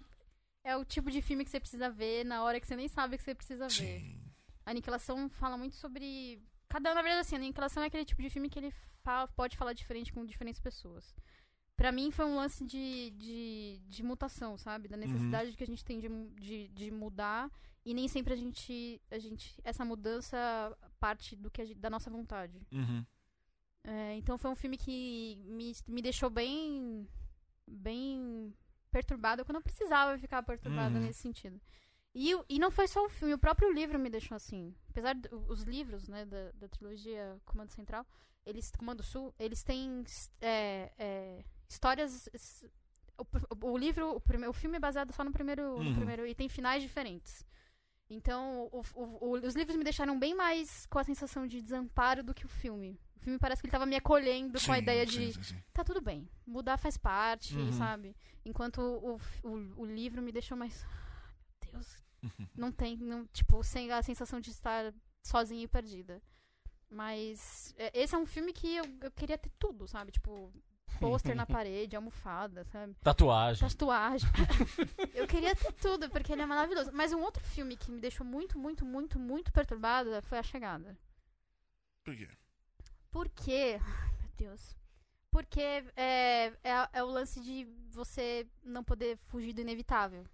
[0.64, 3.18] é o tipo de filme que você precisa ver na hora que você nem sabe
[3.18, 4.00] que você precisa ver.
[4.00, 4.22] Sim.
[4.66, 6.42] A Aniquilação fala muito sobre.
[6.70, 8.72] Cada na verdade, assim, a Aniquilação é aquele tipo de filme que ele
[9.04, 11.14] fa- pode falar diferente com diferentes pessoas.
[11.76, 14.88] Pra mim foi um lance de, de, de mutação, sabe?
[14.88, 16.08] Da necessidade que a gente tem de,
[16.40, 17.52] de, de mudar.
[17.86, 19.60] E nem sempre a gente, a gente.
[19.64, 20.38] Essa mudança
[21.00, 22.62] parte do que gente- da nossa vontade.
[22.72, 23.04] Uhum.
[23.86, 27.06] É, então foi um filme que me, me deixou bem.
[27.68, 28.54] bem
[28.98, 31.06] perturbada quando eu precisava ficar perturbada Uhum.
[31.06, 31.60] nesse sentido.
[32.16, 34.74] E, e não foi só o filme, o próprio livro me deixou assim.
[34.92, 38.06] Apesar dos livros, né, da, da trilogia Comando Central,
[38.46, 40.04] eles, Comando Sul, eles têm
[40.40, 42.30] é, é, histórias.
[43.18, 45.96] O, o- livro, o, prime- o filme é baseado só no primeiro, no Uhum.
[45.96, 47.44] primeiro e tem finais diferentes.
[48.10, 52.46] Então, o- os livros me deixaram bem mais com a sensação de desamparo do que
[52.46, 53.00] o filme.
[53.24, 55.44] O filme parece que ele tava me acolhendo com a Sim, ideia sim, de sim,
[55.44, 55.64] sim.
[55.72, 57.72] tá tudo bem, mudar faz parte, Uhum.
[57.72, 58.14] sabe?
[58.44, 60.86] Enquanto o, o, o livro me deixou mais.
[61.64, 61.98] Meu Deus.
[62.54, 66.22] Não tem, não, tipo, sem a sensação de estar sozinha e perdida.
[66.90, 70.12] Mas é, esse é um filme que eu, eu queria ter tudo, sabe?
[70.12, 70.54] Tipo,
[71.00, 72.94] pôster na parede, almofada, sabe?
[73.02, 73.68] Tatuagem.
[73.70, 74.30] Tatuagem.
[75.16, 76.92] eu queria ter tudo, porque ele é maravilhoso.
[76.94, 80.98] Mas um outro filme que me deixou muito, muito, muito, muito perturbada foi A Chegada.
[82.04, 82.28] Por quê?
[83.14, 83.80] Porque.
[83.80, 84.76] Ai, meu Deus.
[85.30, 85.62] Porque
[85.96, 90.26] é, é, é o lance de você não poder fugir do inevitável.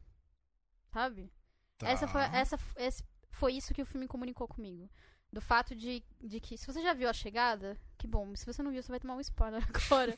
[0.92, 1.30] Sabe?
[1.78, 1.90] Tá.
[1.90, 4.90] Essa foi, essa, esse foi isso que o filme comunicou comigo.
[5.32, 8.64] Do fato de, de que, se você já viu a chegada, que bom, se você
[8.64, 10.18] não viu, você vai tomar um spoiler agora.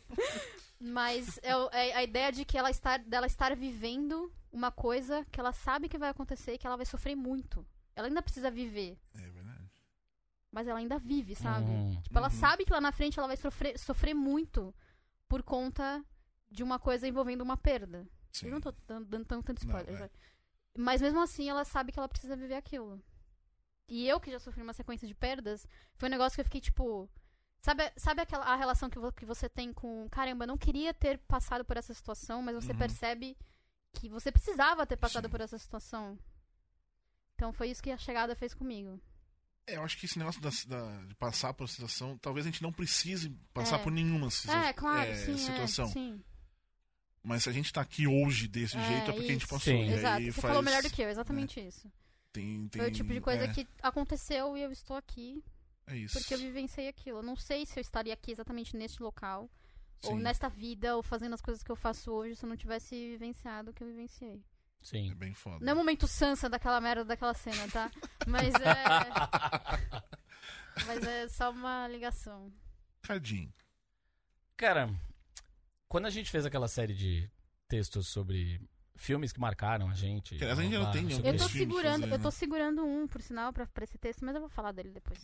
[0.80, 5.40] Mas é, é a ideia de que ela está, dela estar vivendo uma coisa que
[5.40, 7.66] ela sabe que vai acontecer e que ela vai sofrer muito.
[7.96, 9.51] Ela ainda precisa viver, É verdade.
[10.52, 11.70] Mas ela ainda vive, sabe?
[11.70, 12.02] Uhum.
[12.02, 12.34] Tipo, ela Uhum.
[12.34, 14.74] sabe que lá na frente ela vai sofrer, sofrer muito
[15.28, 16.04] por conta
[16.50, 18.06] de uma coisa envolvendo uma perda.
[18.34, 18.48] Sim.
[18.48, 19.96] Eu não tô dando, dando tanto, tanto Não, spoiler.
[19.96, 20.00] é.
[20.00, 20.12] vai.
[20.78, 23.02] Mas mesmo assim, ela sabe que ela precisa viver aquilo.
[23.88, 26.62] E eu, que já sofri uma sequência de perdas, foi um negócio que eu fiquei
[26.62, 27.10] tipo.
[27.62, 30.08] Sabe, sabe aquela a relação que, vo- que você tem com.
[30.10, 32.78] Caramba, eu não queria ter passado por essa situação, mas você Uhum.
[32.78, 33.38] percebe
[33.94, 35.30] que você precisava ter passado Sim.
[35.30, 36.18] por essa situação.
[37.36, 39.00] Então foi isso que a chegada fez comigo.
[39.68, 42.62] É, eu acho que esse negócio da, da- de passar por situação, talvez a gente
[42.64, 43.84] não precise passar É.
[43.84, 45.86] por nenhuma é, claro, é, sim, situação.
[45.86, 46.24] é, sim.
[47.24, 49.48] Mas se a gente tá aqui hoje desse É, jeito é porque a gente isso.
[49.50, 49.74] passou.
[49.74, 49.84] Sim.
[49.90, 50.18] E Exato.
[50.18, 51.92] aí Você faz- falou melhor do que eu, exatamente isso.
[52.34, 55.44] Tem, tem, Foi o tipo de coisa é, que aconteceu e eu estou aqui
[55.86, 56.18] É isso.
[56.18, 57.20] porque eu vivenciei aquilo.
[57.20, 59.50] Eu não sei se eu estaria aqui exatamente neste local,
[60.04, 62.58] ou Sim, nesta vida, ou fazendo as coisas que eu faço hoje se eu não
[62.58, 64.42] tivesse vivenciado o que eu vivenciei.
[64.82, 65.12] Sim.
[65.12, 65.64] É bem foda.
[65.64, 67.92] Não é o momento Sansa daquela merda daquela cena, tá?
[68.28, 70.02] Mas é.
[70.88, 72.52] mas é só uma ligação.
[73.02, 73.54] Cadinho.
[74.58, 74.94] Cara,
[75.88, 77.30] quando a gente fez aquela série de
[77.68, 78.62] textos sobre
[78.96, 80.36] filmes que marcaram a gente.
[80.38, 82.32] Que, a gente não tem Eu tô segurando, fazer, eu tô né?
[82.32, 85.20] segurando um, por sinal, pra, pra esse texto, mas eu vou falar dele depois.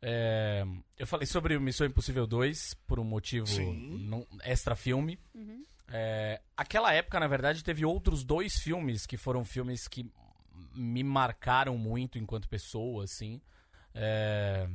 [0.00, 0.64] É,
[0.98, 5.18] eu falei sobre o Missão Impossível 2 por um motivo não- extra filme.
[5.32, 5.64] Uhum.
[5.88, 10.10] É, aquela época, na verdade, teve outros dois filmes que foram filmes que
[10.74, 13.40] me marcaram muito enquanto pessoa, assim.
[13.94, 14.68] É,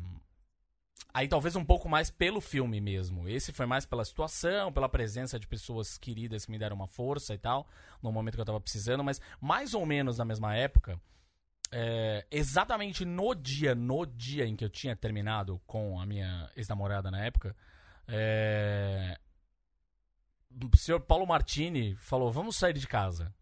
[1.17, 3.27] Aí talvez um pouco mais pelo filme mesmo.
[3.27, 7.33] Esse foi mais pela situação, pela presença de pessoas queridas que me deram uma força
[7.33, 7.67] e tal,
[8.03, 11.01] no momento que eu tava precisando, mas mais ou menos na mesma época,
[11.71, 17.09] é, exatamente no dia, no dia em que eu tinha terminado com a minha ex-namorada
[17.09, 17.55] na época,
[18.07, 19.17] é,
[20.51, 23.33] o senhor Paulo Martini falou: vamos sair de casa.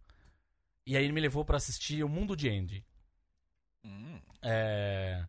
[0.88, 2.86] E aí ele me levou pra assistir O Mundo de Andy.
[3.84, 5.26] Hum, É,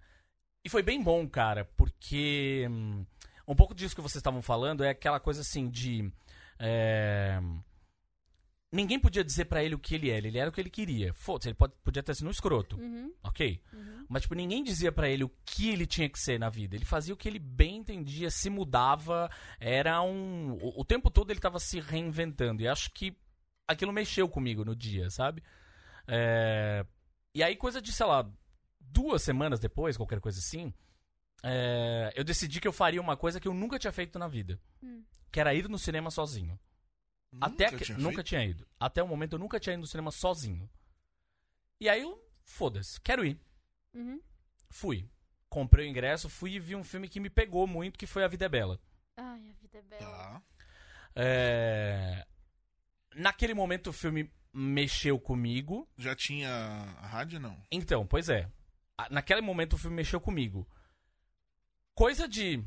[0.65, 3.07] E foi bem bom, cara, porque hum,
[3.47, 6.11] um pouco disso que vocês estavam falando é aquela coisa assim de.
[6.59, 7.39] é,
[8.73, 11.15] Ninguém podia dizer pra ele o que ele era, ele era o que ele queria.
[11.15, 13.61] Foda-se, ele pode, podia ter sido um escroto, Uhum, ok?
[13.73, 14.05] uhum.
[14.09, 16.75] Mas, tipo, ninguém dizia pra ele o que ele tinha que ser na vida.
[16.77, 20.53] Ele fazia o que ele bem entendia, se mudava, era um.
[20.61, 22.61] O, o tempo todo ele tava se reinventando.
[22.63, 23.17] E acho que
[23.69, 25.43] aquilo mexeu comigo no dia, sabe?
[26.07, 26.85] É,
[27.35, 28.29] E aí, coisa de, sei lá,
[28.81, 30.73] duas semanas depois, qualquer coisa assim,
[31.43, 34.59] é, eu decidi que eu faria uma coisa que eu nunca tinha feito na vida.
[34.83, 35.03] Hum.
[35.31, 36.59] Que era ir no cinema sozinho.
[37.41, 38.27] Até nunca que- tinha nunca feito?
[38.27, 38.67] tinha ido.
[38.81, 40.69] Até o momento eu nunca tinha ido no cinema sozinho.
[41.81, 43.39] E aí eu, foda-se, quero ir.
[43.95, 44.21] Uhum.
[44.71, 45.09] Fui.
[45.49, 48.29] Comprei o ingresso, fui e vi um filme que me pegou muito, que foi A
[48.29, 48.81] Vida é Bela.
[49.17, 50.01] Ai, a vida é bela.
[50.11, 50.43] Tá.
[51.15, 52.27] É,
[53.15, 55.89] Naquele momento o filme mexeu comigo.
[55.97, 57.57] Já tinha a rádio, não?
[57.71, 58.51] Então, pois é.
[59.11, 60.67] Naquele momento o filme mexeu comigo.
[61.95, 62.63] Coisa de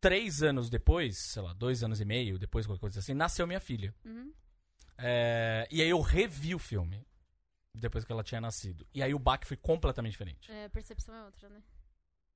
[0.00, 3.60] três anos depois, sei lá, dois anos e meio, depois qualquer coisa assim, nasceu minha
[3.60, 3.94] filha.
[4.04, 4.32] Uhum.
[4.96, 7.06] É, E aí eu revi o filme.
[7.74, 8.84] Depois que ela tinha nascido.
[8.92, 10.50] E aí o baque foi completamente diferente.
[10.50, 11.62] É, a percepção é outra, né?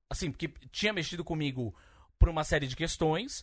[0.08, 1.74] assim, porque tinha mexido comigo
[2.18, 3.42] por uma série de questões,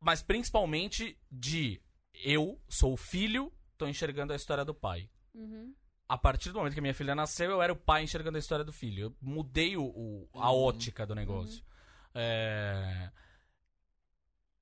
[0.00, 1.80] mas principalmente de
[2.14, 5.08] eu sou o filho, tô enxergando a história do pai.
[5.34, 5.74] Uhum.
[6.08, 8.64] A partir do momento que minha filha nasceu, eu era o pai enxergando a história
[8.64, 9.02] do filho.
[9.04, 10.62] Eu mudei o, o- a Uhum.
[10.62, 11.62] ótica do negócio.
[12.14, 13.10] É...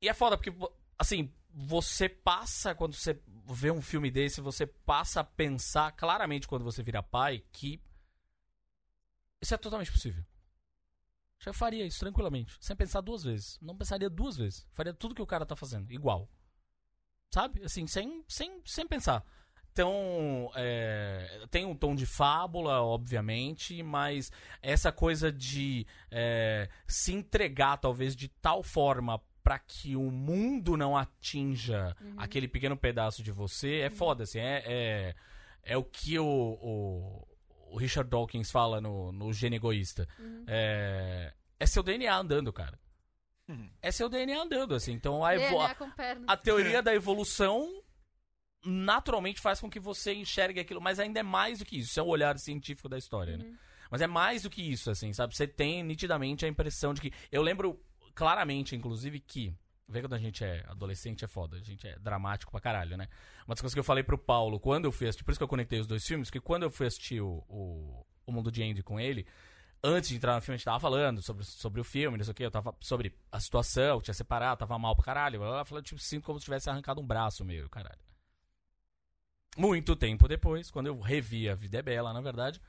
[0.01, 0.53] E é foda, porque,
[0.99, 6.65] assim, você passa, quando você vê um filme desse, você passa a pensar claramente quando
[6.65, 7.83] você vira pai que
[9.41, 10.25] isso é totalmente possível.
[11.41, 13.59] Já faria isso tranquilamente, sem pensar duas vezes.
[13.61, 14.67] Não pensaria duas vezes.
[14.73, 16.29] Faria tudo que o cara tá fazendo, igual.
[17.31, 17.63] Sabe?
[17.63, 19.25] Assim, sem, sem, sem pensar.
[19.81, 27.77] Então, é, tem um tom de fábula, obviamente, mas essa coisa de é, se entregar,
[27.77, 32.15] talvez, de tal forma para que o mundo não atinja Uhum.
[32.17, 34.41] aquele pequeno pedaço de você é foda, assim.
[34.41, 35.15] É, é,
[35.63, 37.29] é o que o, o,
[37.71, 40.09] o Richard Dawkins fala no, no Gênio Egoísta.
[40.19, 40.45] Uhum.
[40.49, 42.77] É, é seu DNA andando, cara.
[43.49, 43.71] Uhum.
[43.81, 44.93] É seu DNA andando, assim.
[44.93, 46.25] Então a, evo- DNA com perna.
[46.27, 47.81] a teoria da evolução
[48.65, 51.91] naturalmente faz com que você enxergue aquilo, mas ainda é mais do que isso.
[51.91, 53.45] Isso é o olhar científico da história, né?
[53.91, 55.35] Mas é mais do que isso, assim, sabe?
[55.35, 57.13] Você tem nitidamente a impressão de que.
[57.33, 57.81] Eu lembro
[58.15, 59.55] claramente, inclusive, que.
[59.91, 63.09] Vê quando a gente é adolescente é foda, a gente é dramático pra caralho, né?
[63.47, 65.45] Uma das coisas que eu falei pro Paulo quando eu fui assistir, por isso que
[65.45, 68.63] eu conectei os dois filmes, que quando eu fui assistir o, o, o Mundo de
[68.63, 69.27] Andy com ele,
[69.83, 72.33] antes de entrar no filme, a gente tava falando sobre, sobre o filme, não sei
[72.33, 75.43] o que, eu tava sobre a situação, tinha separado, tava mal pra caralho.
[75.43, 78.08] Ela falou, tipo, sinto como se tivesse arrancado um braço meu, caralho.
[79.59, 82.61] Muito tempo depois, quando eu revi A Vida é Bela, na verdade,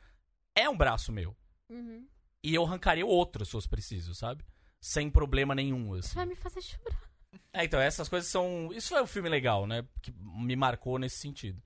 [0.55, 1.35] é um braço meu.
[1.69, 2.07] Uhum.
[2.43, 4.43] E eu arrancaria outro se fosse preciso, sabe?
[4.81, 6.15] Sem problema nenhum, Isso assim.
[6.15, 7.09] vai me fazer chorar.
[7.53, 8.71] É, então, essas coisas são.
[8.73, 9.85] Isso é um filme legal, né?
[10.01, 11.61] Que me marcou nesse sentido.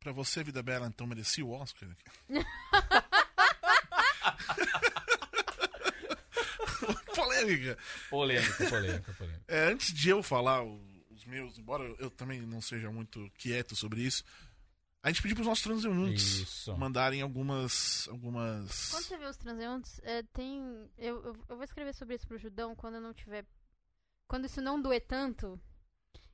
[0.00, 1.88] Pra você, Vida Bela, então merecia o Oscar?
[7.14, 7.78] Polêmica.
[8.10, 9.44] Polêmica, polêmica, polêmica.
[9.48, 10.80] É, antes de eu falar o-
[11.24, 14.24] os meus, embora eu também não seja muito quieto sobre isso,
[15.02, 16.76] a gente pediu pros nossos transeuntes Isso.
[16.78, 18.08] mandarem algumas.
[18.08, 18.90] algumas...
[18.90, 20.62] Quando você vê os transeuntes, é, tem.
[20.96, 23.44] Eu, eu, eu vou escrever sobre isso pro Judão quando eu não tiver.
[24.26, 25.60] Quando isso não doer tanto.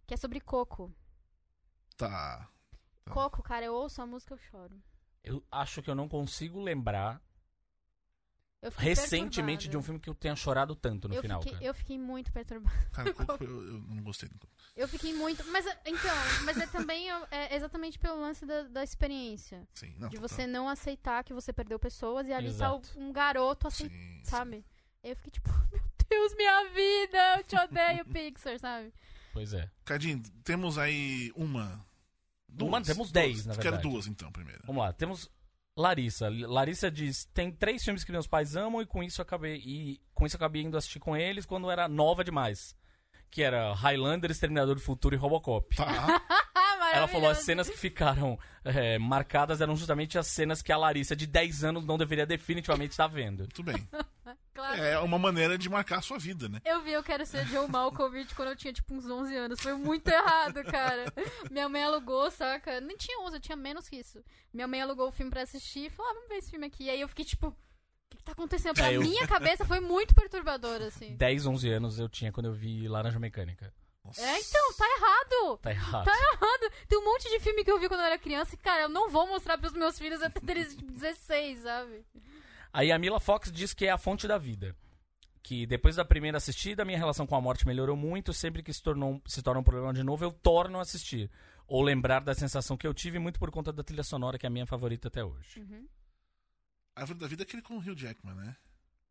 [0.06, 0.94] Que é sobre coco.
[1.96, 2.48] Tá.
[3.04, 3.12] Tá.
[3.12, 4.80] Coco, cara, eu ouço a música eu choro.
[5.22, 7.20] Eu acho que eu não consigo lembrar
[8.76, 9.84] Recentemente de um perturbada.
[9.86, 11.64] filme que eu tenha chorado tanto no eu final, fiquei, cara.
[11.66, 12.76] eu fiquei muito perturbada.
[12.92, 14.52] Cara, Coco, eu, eu não gostei do Coco.
[14.76, 15.42] Eu fiquei muito.
[15.50, 16.10] Mas é- então,
[16.44, 19.66] mas é também é exatamente pelo lance da, da experiência.
[19.74, 20.28] Sim, não, de total.
[20.28, 22.90] você não aceitar que você perdeu pessoas e ali tá Exato.
[22.98, 24.24] um garoto aceitando, Sim, sim.
[24.24, 24.64] sabe?
[25.02, 28.92] Eu fiquei tipo, meu Deus, minha vida, eu te odeio, Pixar, sabe?
[29.32, 29.70] Pois é.
[29.84, 31.82] Cadinho, temos aí uma.
[32.52, 33.88] Duas, Uma, temos dez, na Quero verdade.
[33.88, 34.60] duas, então, primeiro.
[34.66, 35.30] Vamos lá, temos
[35.76, 36.28] Larissa.
[36.28, 39.56] Larissa diz: tem três filmes que meus pais amam e com isso eu acabei.
[39.56, 42.76] E com isso eu acabei indo assistir com eles quando era nova demais.
[43.30, 45.76] Que era Highlander, Exterminador do Futuro e Robocop.
[45.76, 46.20] Tá.
[46.92, 51.14] Ela falou as cenas que ficaram é, marcadas eram justamente as cenas que a Larissa,
[51.14, 53.40] de 10 anos, não deveria definitivamente estar vendo.
[53.40, 53.88] Muito bem.
[54.60, 54.82] Claro.
[54.82, 56.60] É uma maneira de marcar a sua vida, né?
[56.64, 59.60] Eu vi Eu Quero Ser Joe Malkovich quando eu tinha, tipo, uns 11 anos.
[59.60, 61.12] Foi muito errado, cara.
[61.50, 62.80] Minha mãe alugou, saca?
[62.80, 64.22] Nem tinha 11, eu tinha menos que isso.
[64.52, 66.84] Minha mãe alugou o filme pra assistir e falou, ah, vamos ver esse filme aqui.
[66.84, 67.56] E aí eu fiquei, tipo, o
[68.10, 68.74] que, que tá acontecendo?
[68.74, 71.16] Pra É, eu- minha cabeça foi muito perturbador, assim.
[71.16, 73.72] 10, 11 anos eu tinha quando eu vi Laranja Mecânica.
[74.04, 74.22] Nossa.
[74.22, 75.58] É, então, tá errado.
[75.58, 76.04] Tá errado.
[76.06, 76.72] Tá errado.
[76.88, 78.88] Tem um monte de filme que eu vi quando eu era criança e, cara, eu
[78.88, 82.02] não vou mostrar pros meus filhos até eles tipo, 16, sabe?
[82.72, 84.76] Aí a Mila Fox diz que é a fonte da vida.
[85.42, 88.32] Que depois da primeira assistida, minha relação com a morte melhorou muito.
[88.32, 91.30] Sempre que se, tornou, se torna um problema de novo, eu torno a assistir.
[91.66, 94.48] Ou lembrar da sensação que eu tive, muito por conta da trilha sonora, que é
[94.48, 95.60] a minha favorita até hoje.
[95.60, 95.88] Uhum.
[96.94, 98.56] A Árvore da Vida é aquele com o Hugh Jackman, né?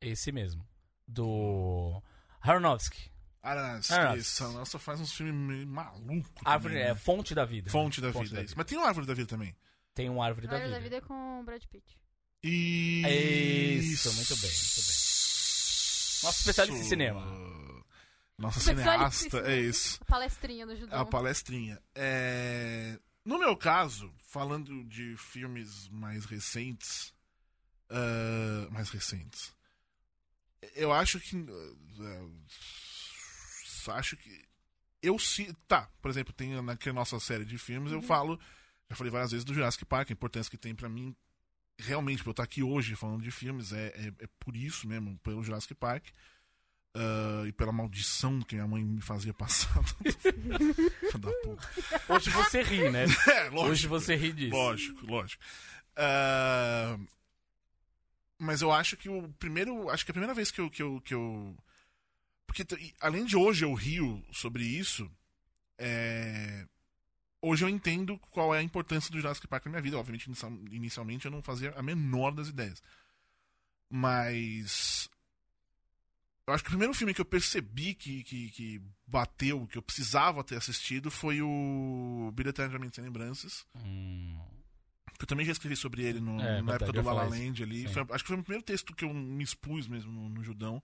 [0.02, 0.68] Esse mesmo.
[1.08, 2.02] Do
[2.42, 3.12] Aronofsky.
[3.42, 4.44] Ah, Ah, isso.
[4.44, 6.30] A nossa faz uns filmes meio malucos.
[6.46, 7.00] Árvore, também, é né?
[7.00, 7.72] Fonte da Vida.
[7.72, 8.52] Fonte da Fonte Vida, da é isso.
[8.54, 8.58] Vida.
[8.62, 9.56] Mas tem uma Árvore da Vida também.
[9.96, 10.80] Tem um Árvore da Árvore Vida.
[10.80, 11.98] da Vida é com o Brad Pitt.
[12.44, 14.10] Isso.
[14.10, 15.00] Isso, muito bem, muito bem.
[16.24, 17.40] Nosso especialista em cinema.
[18.38, 19.48] Nossa cineasta, cinema.
[19.50, 20.00] é isso.
[20.02, 21.00] A palestrinha do Judão.
[21.00, 21.82] A palestrinha.
[21.94, 22.98] É...
[23.26, 27.14] No meu caso, falando de filmes mais recentes.
[27.90, 29.54] ah, mais recentes.
[30.76, 31.46] Eu acho que.
[33.88, 34.46] ah, acho que.
[35.02, 35.54] Eu se.
[35.68, 38.40] Tá, por exemplo, tem naquela nossa série de filmes, eu falo.
[38.90, 41.16] Já falei várias vezes do Jurassic Park, a importância que tem pra mim.
[41.80, 45.18] Realmente, pra eu estar aqui hoje falando de filmes, é, é, é por isso mesmo,
[45.20, 46.06] pelo Jurassic Park.
[46.94, 49.82] ah, e pela maldição que minha mãe me fazia passar.
[51.20, 51.70] Da puta.
[52.08, 53.06] Hoje você ri, né?
[53.28, 53.72] É, lógico.
[53.72, 54.56] Hoje você ri disso.
[54.56, 55.44] Lógico, lógico.
[55.96, 56.98] Ah,
[58.38, 59.90] mas eu acho que o primeiro.
[59.90, 60.70] Acho que a primeira vez que eu.
[60.70, 61.56] Que eu, que eu
[62.50, 62.66] porque
[63.00, 65.10] além de hoje eu rio sobre isso,
[65.78, 66.66] é,
[67.42, 69.98] hoje eu entendo qual é a importância do Jurassic Park na minha vida.
[69.98, 72.82] Obviamente, inicial- inicialmente eu não fazia a menor das ideias.
[73.90, 75.10] Mas.
[76.48, 79.84] Eu acho que o primeiro filme que eu percebi que, que, que bateu, que eu
[79.84, 83.68] precisava ter assistido, foi o Billy Eternamente Sem Lembranças.
[83.76, 84.36] Hum,
[85.18, 87.24] Que eu também já escrevi sobre ele no- É, na época do La La.
[87.30, 87.88] Land ali.
[87.94, 90.82] Foi- acho que foi o primeiro texto que eu me expus mesmo no, no Judão.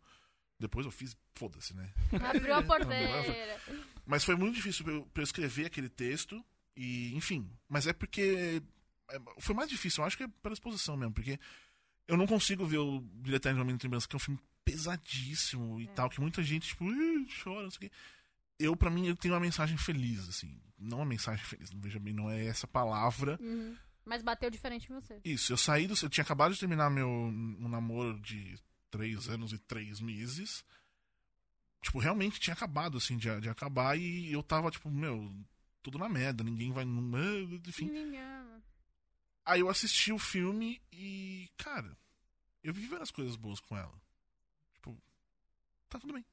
[0.59, 1.91] Depois eu fiz, foda-se, né?
[2.29, 3.59] Abriu a porteira.
[4.05, 6.43] Mas foi muito difícil pra eu, eu escrever aquele texto.
[6.77, 7.49] E, enfim.
[7.69, 8.61] Mas é porque.
[9.11, 11.13] é, foi mais difícil, eu acho que é pela exposição mesmo.
[11.13, 11.39] Porque
[12.07, 15.79] eu não consigo ver o Eterno de Momento de Lembrança, que é um filme pesadíssimo
[15.81, 15.87] e É.
[15.87, 16.09] tal.
[16.09, 17.91] Que muita gente, tipo, "Ih, chora, não sei o quê.
[18.57, 20.57] Eu, pra mim, ele tem uma mensagem feliz, assim.
[20.77, 23.37] Não uma mensagem feliz, veja bem, não é essa palavra.
[23.41, 23.75] Uhum.
[24.05, 25.19] Mas bateu diferente em você.
[25.25, 25.95] Isso, eu saí do.
[26.01, 28.57] Eu tinha acabado de terminar meu um namoro de
[28.89, 30.63] três anos e três meses.
[31.81, 35.31] Tipo, realmente tinha acabado, assim, de, de acabar e eu tava, tipo, meu,
[35.83, 36.83] tudo na merda, ninguém vai.
[36.83, 37.91] Enfim.
[39.45, 41.95] Aí eu assisti o filme e, cara,
[42.63, 43.93] eu vi várias coisas boas com ela.
[44.73, 44.97] Tipo,
[45.87, 46.25] tá tudo bem.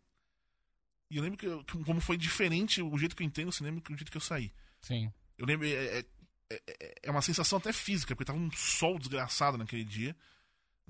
[1.11, 3.83] E eu lembro que, eu, como foi diferente o jeito que eu entendo o cinema
[3.83, 4.51] que o jeito que eu saí.
[4.81, 5.13] Sim.
[5.37, 6.05] Eu lembro, é, é,
[6.51, 10.17] é, é uma sensação até física, porque tava um sol desgraçado naquele dia.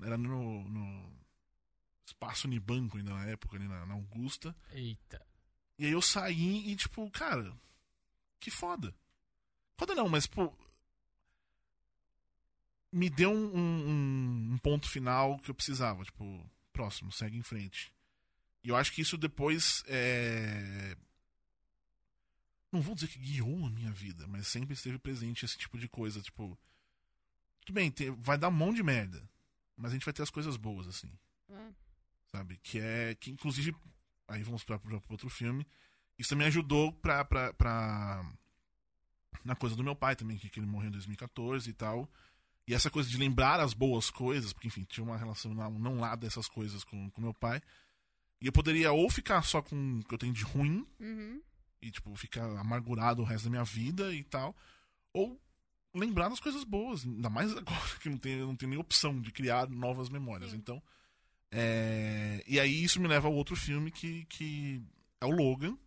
[0.01, 1.22] Era no, no
[2.13, 4.55] espaço Unibanco ainda na época, ali na, na Augusta.
[4.71, 5.21] Eita.
[5.77, 7.53] E aí eu saí e, tipo, cara,
[8.39, 8.95] que foda.
[9.77, 10.53] Foda não, mas, pô.
[12.91, 16.03] Me deu um, um, um ponto final que eu precisava.
[16.03, 17.91] Tipo, próximo, segue em frente.
[18.63, 20.95] E eu acho que isso depois é...
[22.71, 25.87] Não vou dizer que guiou a minha vida, mas sempre esteve presente esse tipo de
[25.87, 26.21] coisa.
[26.21, 26.57] Tipo,
[27.65, 28.11] tudo bem, tem...
[28.11, 29.27] vai dar um monte de merda.
[29.75, 31.11] Mas a gente vai ter as coisas boas, assim.
[31.49, 31.82] É.
[32.35, 32.57] Sabe?
[32.63, 33.15] Que é.
[33.15, 33.75] Que inclusive.
[34.27, 34.79] Aí vamos pra
[35.09, 35.65] outro filme.
[36.17, 38.25] Isso também ajudou pra, pra, pra.
[39.43, 42.09] Na coisa do meu pai também, que, que ele morreu em 2014 e tal.
[42.65, 45.99] E essa coisa de lembrar as boas coisas, porque enfim, tinha uma relação não, não
[45.99, 47.61] lá dessas coisas com, com meu pai.
[48.39, 51.41] E eu poderia ou ficar só com o que eu tenho de ruim, Uhum.
[51.81, 54.55] e tipo, ficar amargurado o resto da minha vida e tal.
[55.11, 55.37] Ou
[55.93, 59.31] lembrar das coisas boas, ainda mais agora que não tem, não tem nem opção de
[59.31, 60.51] criar novas memórias.
[60.51, 60.57] Sim.
[60.57, 60.81] Então.
[61.53, 64.81] É, E aí isso me leva ao outro filme que, que
[65.21, 65.77] é o Logan.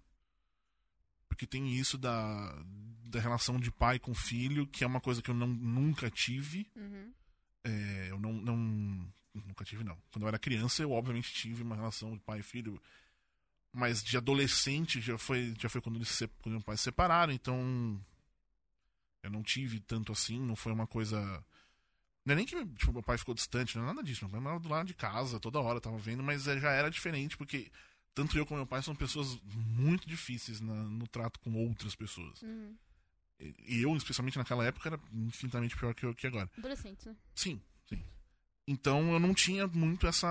[1.28, 2.56] Porque tem isso da,
[3.04, 6.70] da relação de pai com filho, que é uma coisa que eu não, nunca tive.
[6.76, 7.12] Uhum.
[7.64, 8.56] É, eu não, não.
[9.34, 9.98] Nunca tive, não.
[10.10, 12.80] Quando eu era criança, eu obviamente tive uma relação de pai e filho.
[13.72, 17.32] Mas de adolescente já foi, já foi quando, eles se, quando meus pais se separaram,
[17.32, 18.00] então.
[19.22, 21.44] Eu não tive tanto assim, não foi uma coisa.
[22.26, 24.24] Não é nem que tipo, meu pai ficou distante, não é nada disso.
[24.24, 26.90] Meu pai morava do lado de casa, toda hora tava vendo, mas é, já era
[26.90, 27.70] diferente, porque
[28.12, 32.42] tanto eu como meu pai são pessoas muito difíceis na- no trato com outras pessoas.
[32.42, 32.76] Uhum.
[33.38, 36.50] E eu, especialmente naquela época, era infinitamente pior que, eu- que agora.
[36.58, 37.14] Adolescentes, né?
[37.34, 38.02] Sim, sim.
[38.66, 40.26] Então eu não tinha muito essa.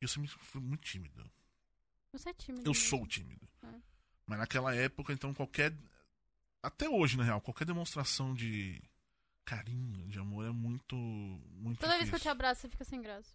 [0.00, 1.30] Eu sempre fui muito tímido.
[2.12, 2.64] Você é tímido.
[2.66, 2.78] Eu né?
[2.78, 3.46] sou tímido.
[3.62, 3.68] É.
[4.26, 5.72] Mas naquela época, então, qualquer.
[6.62, 8.82] Até hoje, na real, qualquer demonstração de
[9.44, 10.96] carinho, de amor é muito.
[10.96, 12.30] muito Toda vez que eu te difícil.
[12.32, 13.34] abraço, você fica sem graça.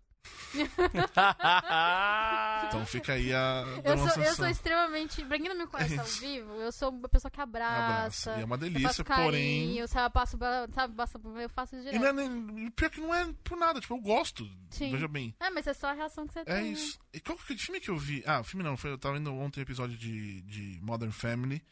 [2.67, 5.23] Então fica aí a Eu sou, eu sou extremamente.
[5.25, 8.31] Pra quem não me conhece ao vivo, eu sou uma pessoa que abraça.
[8.31, 8.37] Abraça.
[8.37, 9.67] E é uma eu delícia, faço porém.
[9.67, 10.37] carinho, sabe, eu passo,
[10.73, 11.99] sabe, passo, eu faço E direto.
[12.01, 12.71] não é nem.
[12.71, 14.47] Pior que não é por nada, tipo, eu gosto.
[14.71, 14.91] Sim.
[14.91, 15.35] Veja bem.
[15.39, 16.55] É, mas é só a reação que você tem.
[16.55, 16.99] É isso.
[17.13, 18.23] E qual que filme que eu vi?
[18.25, 21.63] Ah, filme não, foi, eu tava vendo ontem um episódio de, de Modern Family,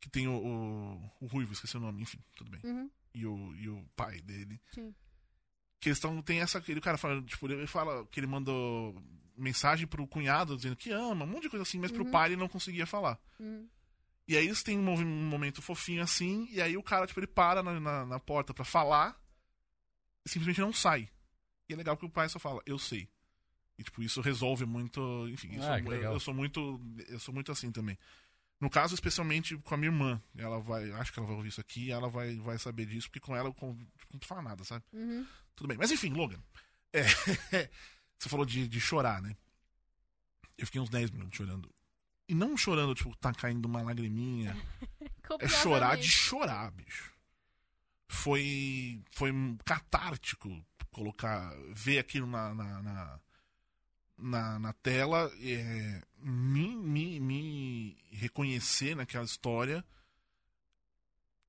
[0.00, 2.60] que tem o, o, o Ruivo, esqueci o nome, enfim, tudo bem.
[2.64, 4.60] Uhum, E o, e o pai dele.
[4.72, 4.94] sim.
[5.80, 6.58] Que eles tão, tem essa.
[6.58, 9.02] Aquele cara fala, tipo, ele fala que ele mandou
[9.36, 12.10] mensagem pro cunhado dizendo que ama, um monte de coisa assim, mas pro Uhum.
[12.10, 13.18] pai ele não conseguia falar.
[13.38, 13.66] Uhum.
[14.28, 17.26] E aí eles têm um, um momento fofinho assim, e aí o cara, tipo, ele
[17.26, 19.18] para na, na, na porta pra falar
[20.24, 21.08] e simplesmente não sai.
[21.68, 23.08] E é legal que o pai só fala, eu sei.
[23.78, 25.00] E tipo, isso resolve muito.
[25.30, 26.12] Enfim, isso Ah, eu- que legal.
[26.12, 26.78] eu, sou muito.
[27.08, 27.98] Eu sou muito assim também.
[28.60, 30.22] No caso, especialmente com a minha irmã.
[30.36, 30.90] Ela vai.
[30.92, 33.34] Acho que ela vai ouvir isso aqui e ela vai, vai saber disso, porque com
[33.34, 34.84] ela eu con- tipo, não fala nada, sabe?
[34.92, 35.26] Uhum.
[35.56, 35.78] Tudo bem.
[35.78, 36.42] Mas enfim, Logan.
[36.92, 37.02] É,
[38.18, 39.34] você falou de, de chorar, né?
[40.58, 41.72] Eu fiquei uns 10 minutos chorando.
[42.28, 44.54] E não chorando, tipo, tá caindo uma lagriminha.
[45.38, 47.12] É chorar de chorar, bicho.
[48.08, 49.00] Foi.
[49.12, 49.30] Foi
[49.64, 51.54] catártico colocar.
[51.72, 52.52] ver aquilo na.
[52.52, 53.20] na, na,
[54.20, 55.30] na- na tela.
[55.40, 59.84] é, me, me, me reconhecer naquela história.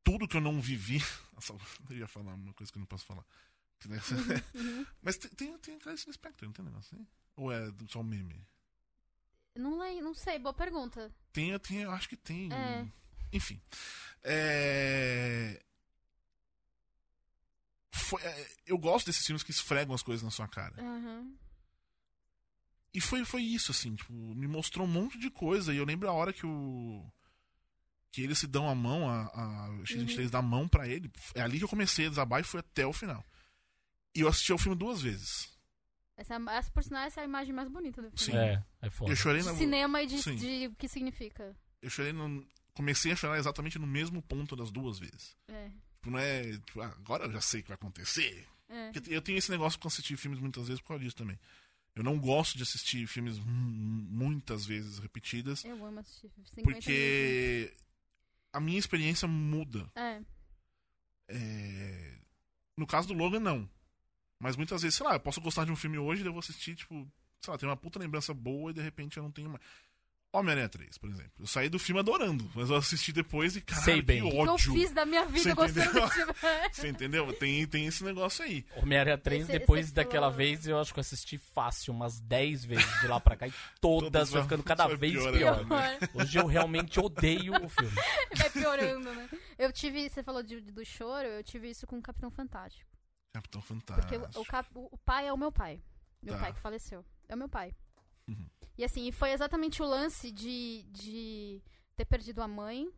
[0.03, 0.97] Tudo que eu não vivi.
[1.33, 1.53] Nossa,
[1.89, 3.25] eu ia falar uma coisa que eu não posso falar.
[3.85, 4.85] Uhum.
[5.01, 7.07] Mas tem, tem, tem Clarice Lispector, não tem negócio assim?
[7.35, 8.45] Ou é só um meme?
[9.55, 11.11] Não, lem- não sei, boa pergunta.
[11.33, 12.51] Tem, tem, eu acho que tem.
[12.53, 12.87] É.
[13.33, 13.59] Enfim.
[14.23, 15.61] É...
[17.91, 20.81] Foi- é, eu gosto desses filmes que esfregam as coisas na sua cara.
[20.81, 21.35] Uhum.
[22.93, 25.73] E foi, foi isso, assim, tipo, me mostrou um monte de coisa.
[25.73, 27.05] E eu lembro a hora que o.
[28.11, 31.09] Que eles se dão a mão, a, a X23 dá a mão pra ele.
[31.33, 33.25] É ali que eu comecei a desabar e fui até o final.
[34.13, 35.49] E eu assisti ao filme duas vezes.
[36.17, 38.31] Essa, essa, por sinal, essa é a imagem mais bonita do Sim.
[38.31, 38.39] filme.
[38.41, 39.11] É, é foda.
[39.11, 39.55] Eu chorei De na.
[39.55, 40.35] cinema e de, Sim.
[40.35, 41.55] de o que significa.
[41.81, 42.45] Eu chorei no.
[42.73, 45.37] Comecei a chorar exatamente no mesmo ponto das duas vezes.
[45.47, 45.69] É.
[45.95, 46.51] Tipo, não é.
[46.51, 48.45] Tipo, ah, agora eu já sei o que vai acontecer.
[48.67, 48.91] É.
[49.07, 51.39] Eu tenho esse negócio com assistir filmes muitas vezes por causa disso também.
[51.95, 56.29] Eu não gosto de assistir filmes mu- muitas vezes repetidas, Eu amo assistir.
[56.29, 57.73] 50 porque
[58.53, 59.89] a minha experiência muda.
[59.95, 60.21] É.
[61.27, 62.17] É,
[62.77, 63.69] No caso do Logan, não.
[64.39, 66.39] Mas muitas vezes, sei lá, eu posso gostar de um filme hoje e eu vou
[66.39, 67.07] assistir, tipo,
[67.41, 69.61] sei lá, tem uma puta lembrança boa e de repente eu não tenho mais.
[70.33, 71.31] Homem-Aranha 3, por exemplo.
[71.39, 74.21] Eu saí do filme adorando, mas eu assisti depois e, caralho, Sei bem.
[74.21, 76.01] que O O que eu fiz da minha vida Você gostando entendeu?
[76.07, 76.33] desse filme.
[76.71, 77.33] Você entendeu?
[77.33, 78.65] Tem, tem esse negócio aí.
[78.77, 82.21] Homem-Aranha 3, Esse- depois esse daquela falou- vez, eu acho que eu assisti fácil umas
[82.21, 85.37] 10 vezes de lá pra cá e todas Todas foi vai- ficando cada vez piorando,
[85.37, 85.65] pior.
[85.67, 85.99] né?
[86.13, 87.91] Hoje eu realmente odeio o filme.
[88.37, 89.29] Vai piorando, né?
[89.59, 92.89] Eu tive, você falou de- do choro, eu tive isso com o Capitão Fantástico.
[93.33, 94.07] Capitão Fantástico.
[94.21, 95.81] Porque o, o cap- o- o pai é o meu pai.
[96.23, 96.39] Meu Tá.
[96.41, 97.03] pai que faleceu.
[97.27, 97.75] É o meu pai.
[98.27, 98.47] Uhum.
[98.77, 101.61] E assim, foi exatamente o lance de, de
[101.95, 102.91] ter perdido a mãe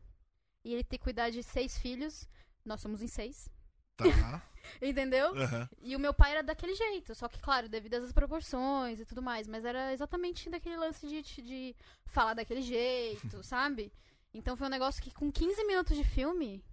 [0.64, 2.28] e ele ter cuidar de seis filhos.
[2.64, 3.50] Nós somos em seis.
[3.98, 4.06] Tá.
[4.82, 5.36] Entendeu?
[5.36, 5.70] Aham.
[5.82, 9.22] E o meu pai era daquele jeito, só que, claro, devido às proporções e tudo
[9.22, 13.92] mais, mas era exatamente daquele lance de, de falar daquele jeito, sabe?
[14.34, 16.64] Então foi um negócio que com 15 minutos de filme,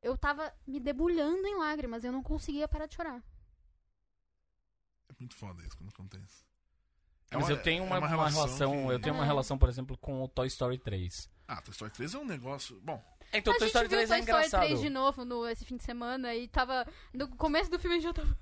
[0.00, 3.22] eu tava me debulhando em lágrimas, eu não conseguia parar de chorar.
[5.08, 6.45] É muito foda isso quando acontece.
[7.30, 9.26] É Mas uma- eu tenho é uma, uma relação, que- eu tenho uma É.
[9.26, 11.28] relação, por exemplo, com o Toy Story 3.
[11.48, 12.80] Ah, Toy Story 3 é um negócio.
[12.82, 13.02] Bom,
[13.32, 14.60] Então, a Toy Story viu 3 Toy é Story engraçado.
[14.66, 16.86] 3 de novo no, esse fim de semana e tava.
[17.12, 18.36] No começo do filme a gente já tava.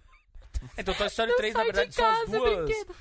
[0.78, 2.64] Então, Toy Story 3, na verdade, de são as duas.
[2.66, 2.94] brinquedo,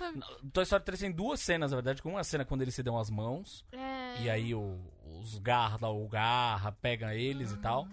[0.52, 2.02] Toy Story 3 tem duas cenas, na verdade.
[2.04, 3.64] Uma cena quando eles se dão as mãos.
[3.72, 4.22] É...
[4.22, 4.80] E aí o,
[5.20, 7.88] os garra, o garra pega eles e tal.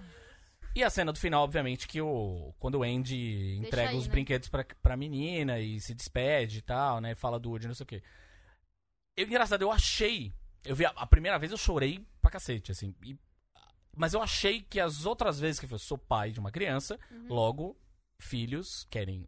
[0.74, 4.12] E a cena do final, obviamente, que o quando o Andy entrega aí, os né?
[4.12, 7.14] brinquedos pra, pra menina e se despede e tal, né?
[7.14, 8.02] Fala do Woody, não sei o quê.
[9.16, 10.32] Eu, engraçado, eu achei.
[10.64, 12.94] Eu vi a, a primeira vez eu chorei pra cacete, assim.
[13.04, 13.16] e-
[13.96, 17.26] mas eu achei que as outras vezes que eu sou pai de uma criança, Uhum.
[17.28, 17.76] logo,
[18.20, 19.26] filhos querem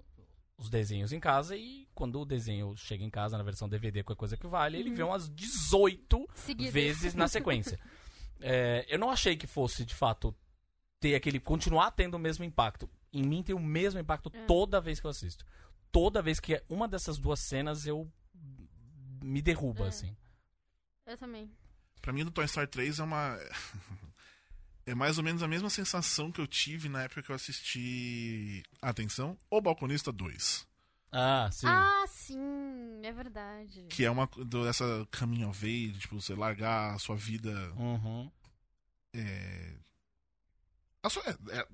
[0.56, 4.18] os desenhos em casa e quando o desenho chega em casa na versão DVD, qualquer
[4.20, 4.96] coisa que vale, ele Uhum.
[4.96, 6.72] vê umas 18 Seguidas.
[6.72, 7.78] vezes na sequência.
[8.44, 10.34] É, eu não achei que fosse, de fato,
[11.02, 11.40] ter aquele.
[11.40, 12.88] continuar tendo o mesmo impacto.
[13.12, 14.46] Em mim tem o mesmo impacto É.
[14.46, 15.44] toda vez que eu assisto.
[15.90, 18.10] Toda vez que é uma dessas duas cenas eu.
[19.22, 19.88] me derruba, É.
[19.88, 20.16] assim.
[21.06, 21.50] Eu também.
[22.00, 23.36] pra mim do Toy Story 3 é uma.
[24.84, 28.64] É mais ou menos a mesma sensação que eu tive na época que eu assisti.
[28.80, 30.66] Atenção, O Balconista 2.
[31.12, 31.66] Ah, sim.
[31.68, 33.84] Ah, sim, é verdade.
[33.88, 34.26] Que é uma.
[34.26, 37.52] do- Essa caminho of age, tipo, você largar a sua vida.
[37.76, 38.28] Uhum.
[39.14, 39.76] É.
[41.02, 41.66] a sua- é, é,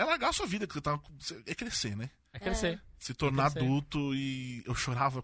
[0.00, 0.98] é largar a sua vida, que você tá.
[1.46, 2.10] É crescer, né?
[2.32, 2.80] É crescer.
[2.98, 3.66] Se tornar crescer.
[3.66, 5.22] adulto e eu chorava.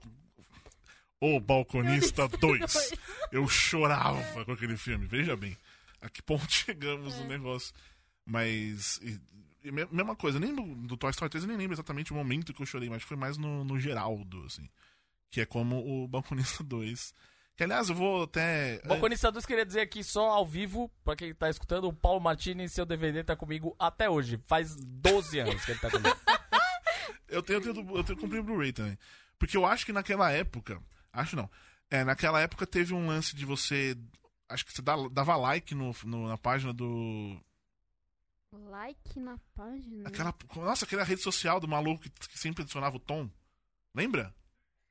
[1.20, 2.90] O Balconista 2.
[3.32, 5.56] Eu chorava com aquele filme, veja bem.
[6.00, 7.28] A que ponto chegamos no É.
[7.28, 7.72] negócio.
[8.26, 8.98] Mas.
[9.02, 9.20] E,
[9.64, 12.16] e me- mesma coisa, nem do, do Toy Story 3 eu nem lembro exatamente o
[12.16, 14.68] momento que eu chorei, mas foi mais no, no Geraldo, assim.
[15.30, 17.14] Que é como o Balconista 2.
[17.56, 18.80] Que aliás, eu vou até.
[18.84, 22.68] Balconista 2 queria dizer aqui só ao vivo, pra quem tá escutando, o Paulo Martini,
[22.68, 24.40] seu DVD, tá comigo até hoje.
[24.46, 26.16] Faz 12 anos que ele tá comigo.
[27.26, 28.96] Eu tenho, eu tenho, eu tenho comprei o Blu-ray também.
[29.38, 30.80] Porque eu acho que naquela época.
[31.12, 31.50] Acho não.
[31.90, 33.96] É, naquela época teve um lance de você.
[34.48, 34.80] Acho que você
[35.10, 37.36] dava like no, no- na página do.
[38.52, 40.06] Like na página.
[40.06, 43.28] Aquela, nossa, aquela rede social do maluco que, que sempre adicionava o tom.
[43.92, 44.32] Lembra?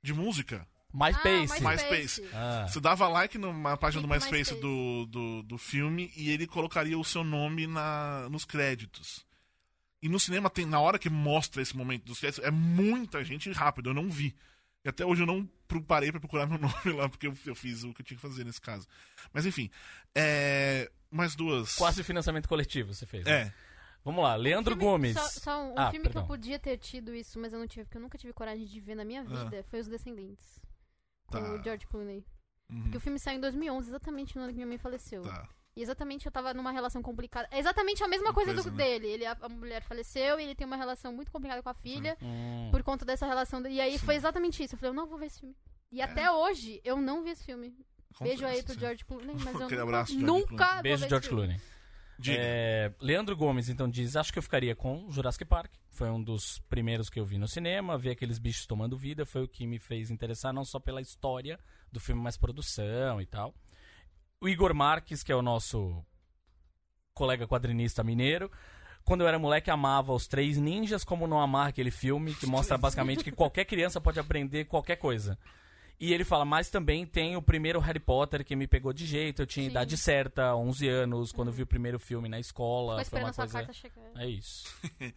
[0.01, 0.67] De música.
[0.93, 1.53] MySpace.
[1.65, 2.29] Ah, MySpace.
[2.33, 2.65] Ah.
[2.67, 4.61] Você dava like numa página do MySpace MySpace.
[4.61, 9.25] do, do, do filme e ele colocaria o seu nome na, nos créditos.
[10.01, 13.49] E no cinema tem, na hora que mostra esse momento dos créditos, é muita gente
[13.51, 14.35] rápido, eu não vi.
[14.85, 17.55] E até hoje eu não pro- parei pra procurar meu nome lá, porque eu, eu
[17.55, 18.85] fiz o que eu tinha que fazer nesse caso.
[19.33, 19.69] Mas enfim,
[20.13, 21.75] é, mais duas.
[21.75, 23.23] Quase financiamento coletivo você fez.
[23.25, 23.31] né?
[23.31, 23.53] É.
[24.05, 25.13] Vamos lá, Leandro Filme- Gomes.
[25.13, 26.11] Só, só um, um Ah, filme perdão.
[26.11, 28.65] que eu podia ter tido isso, mas eu não tive, porque eu nunca tive coragem
[28.65, 30.59] de ver na minha vida, foi Os Descendentes.
[31.39, 31.49] Com Ah.
[31.49, 31.53] Tá.
[31.55, 32.25] o George Clooney.
[32.69, 35.21] Uhum, Porque o filme saiu em 2011, exatamente no ano que minha mãe faleceu.
[35.21, 35.47] tá.
[35.75, 37.47] E exatamente eu tava numa relação complicada.
[37.49, 38.83] É exatamente a mesma Uma coisa, coisa, do né?
[38.83, 39.07] dele.
[39.07, 42.15] Ele, a, a mulher faleceu e ele tem uma relação muito complicada com a filha
[42.21, 42.69] Hum.
[42.71, 43.65] por conta dessa relação.
[43.65, 44.05] E aí Sim.
[44.05, 44.75] foi exatamente isso.
[44.75, 45.55] Eu falei, eu não vou ver esse filme.
[45.91, 46.03] E É.
[46.03, 47.75] até hoje, eu não vi esse filme.
[48.21, 48.79] Beijo aí pro sim.
[48.81, 50.73] George Clooney, mas eu nunca, nunca Clooney.
[50.75, 51.47] vou Beijo, ver George esse filme.
[51.47, 51.61] Clooney.
[52.37, 55.71] É, Leandro Gomes, então, diz: Acho que eu ficaria com Jurassic Park.
[55.89, 57.97] Foi um dos primeiros que eu vi no cinema.
[57.97, 61.59] Ver aqueles bichos tomando vida foi o que me fez interessar, não só pela história
[61.91, 63.53] do filme, mas produção e tal.
[64.41, 66.03] O Igor Marques, que é o nosso
[67.13, 68.51] colega quadrinista mineiro.
[69.03, 72.77] Quando eu era moleque, amava os Três Ninjas, como não amar aquele filme, que mostra
[72.77, 75.37] basicamente que qualquer criança pode aprender qualquer coisa.
[76.03, 79.41] E ele fala, mas também tem o primeiro Harry Potter que me pegou de jeito.
[79.41, 79.71] Eu tinha Sim.
[79.71, 83.05] idade certa, 11 anos, quando eu vi o primeiro filme na escola.
[83.05, 83.59] Foi uma coisa...
[83.59, 84.11] carta chegar.
[84.17, 84.67] É isso.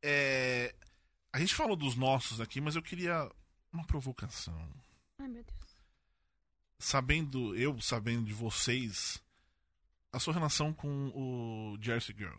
[0.00, 0.76] É,
[1.32, 3.28] a gente falou dos nossos aqui, mas eu queria
[3.72, 4.56] uma provocação.
[5.18, 5.76] Ai, meu Deus.
[6.78, 9.20] sabendo, eu sabendo de vocês,
[10.12, 12.38] a sua relação com o Jersey Girl.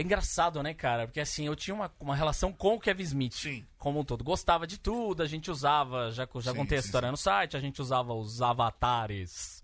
[0.00, 1.06] É engraçado, né, cara?
[1.06, 3.34] Porque assim, eu tinha uma, uma relação com o Kevin Smith.
[3.34, 3.66] Sim.
[3.76, 4.24] Como um todo.
[4.24, 7.10] Gostava de tudo, a gente usava, já, já Sim, contei a história sim.
[7.10, 9.62] no site, a gente usava os avatares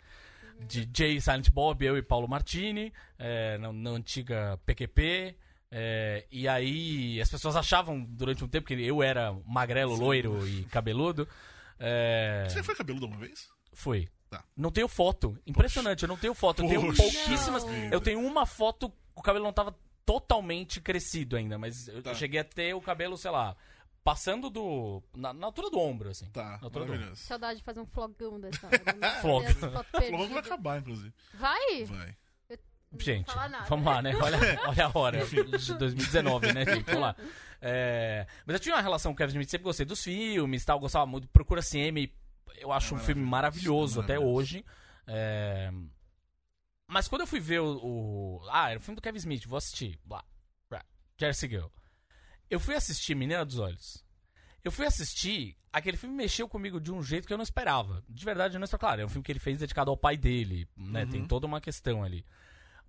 [0.61, 5.35] de Jay Silent Bob, eu e Paulo Martini, é, na, na antiga PQP.
[5.71, 10.65] é, e aí as pessoas achavam durante um tempo que eu era magrelo, loiro e
[10.69, 11.27] cabeludo.
[11.79, 13.49] É, Você foi cabeludo uma vez?
[13.73, 14.07] Fui.
[14.29, 14.45] Tá.
[14.55, 15.39] Não tenho foto.
[15.47, 16.63] Impressionante, eu não tenho foto.
[16.63, 17.65] Eu tenho Poxa pouquíssimas.
[17.91, 19.75] Eu tenho uma foto, o cabelo não tava
[20.07, 22.15] totalmente crescido ainda, mas eu, Tá.
[22.15, 23.55] cheguei a ter o cabelo, sei lá,
[24.05, 25.03] passando do.
[25.15, 26.31] Na, na altura do ombro, assim.
[26.31, 26.91] Tá, Eu tô doido.
[26.91, 27.21] maravilhoso.
[27.23, 28.69] Saudade de fazer um flogão dessa.
[29.21, 29.53] Flog.
[29.55, 31.13] fotos Logo vai acabar, inclusive.
[31.35, 31.85] Vai?
[31.85, 32.17] Vai.
[32.99, 33.31] Gente,
[33.69, 34.15] vamos lá, né?
[34.15, 34.39] Olha,
[34.69, 35.27] olha a hora.
[35.27, 35.43] De
[35.75, 36.85] 2019, né, gente?
[36.87, 37.17] Vamos lá.
[37.61, 40.79] É, mas eu tinha uma relação com o Kevin Smith, sempre gostei dos filmes tal,
[40.79, 41.27] gostava muito.
[41.29, 42.11] Procura CM,
[42.59, 44.65] eu acho É um filme maravilhoso, maravilhoso até hoje.
[45.07, 45.71] É,
[46.89, 49.57] mas quando eu fui ver o, o- Ah, era o filme do Kevin Smith, vou
[49.59, 49.99] assistir.
[50.05, 50.25] Blá,
[50.69, 50.85] blá,
[51.19, 51.67] Jersey Girl.
[52.49, 54.05] Eu fui assistir Menina dos Olhos.
[54.63, 58.03] Eu fui assistir, aquele filme mexeu comigo de um jeito que eu não esperava.
[58.09, 58.89] De verdade, eu não esperava.
[58.89, 61.05] Claro, é um filme que ele fez dedicado ao pai dele, né?
[61.05, 61.11] Uhum.
[61.11, 62.25] Tem toda uma questão ali.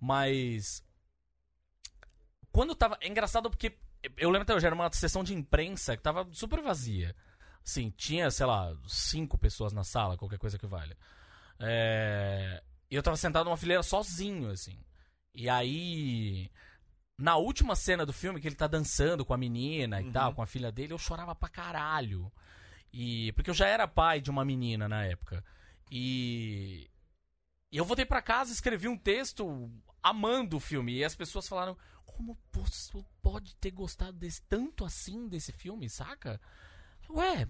[0.00, 0.82] Mas.
[2.50, 2.96] Quando tava.
[3.00, 3.76] É engraçado porque.
[4.16, 7.14] Eu lembro até hoje, era uma sessão de imprensa que tava super vazia.
[7.64, 10.96] Assim, tinha, sei lá, cinco pessoas na sala, qualquer coisa que valha.
[11.60, 14.78] É, E eu tava sentado numa fileira sozinho, assim.
[15.34, 16.50] E aí.
[17.20, 20.12] Na última cena do filme, que ele tá dançando com a menina e Uhum.
[20.12, 22.30] tal, com a filha dele, eu chorava pra caralho.
[22.92, 23.32] E.
[23.32, 25.44] Porque eu já era pai de uma menina na época.
[25.90, 26.88] E.
[27.70, 29.70] E eu voltei pra casa, escrevi um texto
[30.02, 30.92] amando o filme.
[30.94, 31.76] E as pessoas falaram:
[32.06, 36.40] Como você pode ter gostado desse, tanto assim desse filme, saca?
[37.10, 37.48] Ué,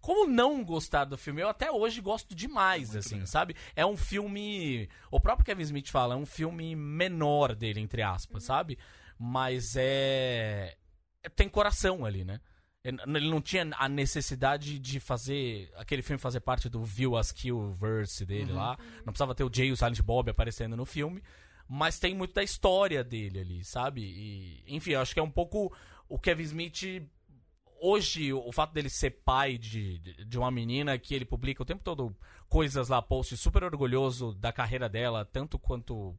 [0.00, 1.42] como não gostar do filme?
[1.42, 3.26] Eu até hoje gosto demais, Muito assim, legal.
[3.26, 3.56] sabe?
[3.74, 4.88] É um filme.
[5.10, 8.78] O próprio Kevin Smith fala, é um filme menor dele, entre aspas, sabe?
[9.18, 10.76] Mas é.
[11.22, 12.40] é- Tem coração ali, né?
[12.84, 18.24] Ele não tinha a necessidade de fazer aquele filme fazer parte do View Askew verse
[18.24, 18.56] dele Uhum.
[18.58, 18.78] lá.
[18.98, 21.22] Não precisava ter o Jay e o Silent Bob aparecendo no filme.
[21.68, 24.00] Mas tem muito da história dele ali, sabe?
[24.02, 25.70] E, enfim, eu acho que é um pouco
[26.08, 27.02] o Kevin Smith.
[27.80, 31.82] Hoje, o fato dele ser pai de, de- uma menina que ele publica o tempo
[31.84, 32.14] todo
[32.48, 36.16] coisas lá, posts super orgulhoso da carreira dela, tanto quanto.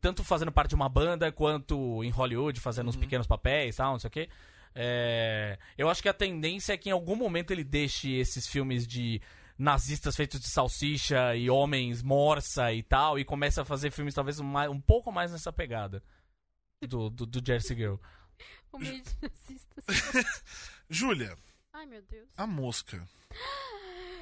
[0.00, 3.98] Tanto fazendo parte de uma banda, quanto em Hollywood, fazendo uns pequenos papéis tal, não
[3.98, 4.28] sei o quê.
[4.74, 8.86] É, eu acho que a tendência é que em algum momento ele deixe esses filmes
[8.86, 9.20] de
[9.58, 14.38] nazistas feitos de salsicha e homens morsa e tal, e comece a fazer filmes talvez
[14.38, 16.00] um, mais- um pouco mais nessa pegada
[16.86, 17.96] do, do, do Jersey Girl.
[18.70, 20.44] O meio de nazistas.
[20.88, 21.36] Júlia,
[21.72, 22.28] Ai, meu Deus.
[22.36, 23.08] a mosca.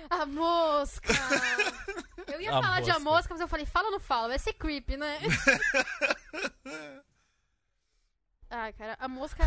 [0.08, 1.12] A mosca!
[2.32, 3.10] Eu ia A falar de a mosca.
[3.10, 4.28] mosca, mas eu falei, fala ou não fala?
[4.28, 5.18] Vai ser creepy, né?
[8.50, 9.42] Ai, cara, a mosca.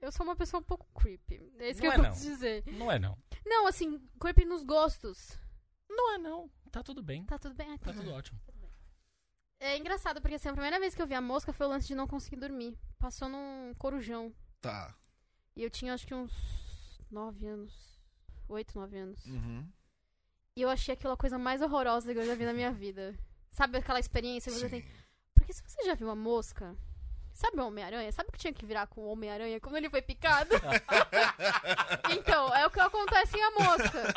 [0.00, 1.52] Eu sou uma pessoa um pouco creepy.
[1.58, 2.10] É isso Não que é, eu não.
[2.10, 2.64] posso dizer.
[2.66, 3.16] Não é não.
[3.44, 5.38] Não, assim, creepy nos gostos.
[5.88, 6.50] Não é não.
[6.72, 7.24] Tá tudo bem.
[7.24, 7.72] Tá tudo bem?
[7.72, 8.40] Ah, Tá tá tudo ótimo.
[9.60, 11.86] É engraçado, porque assim, a primeira vez que eu vi a mosca foi o lance
[11.86, 12.76] de não conseguir dormir.
[12.98, 14.34] Passou num corujão.
[14.60, 14.94] Tá.
[15.56, 16.32] E eu tinha acho que uns
[17.10, 17.72] 9 anos.
[18.48, 19.24] 8, 9 anos.
[19.24, 19.66] Uhum.
[20.54, 23.18] E eu achei aquilo a coisa mais horrorosa que eu já vi na minha vida.
[23.50, 24.84] Sabe aquela experiência que você tem?
[25.34, 26.76] Porque se você já viu a mosca,
[27.32, 28.12] sabe o Homem-Aranha?
[28.12, 30.50] Sabe o que tinha que virar com o Homem-Aranha quando ele foi picado?
[32.10, 34.14] então, é o que acontece em a mosca.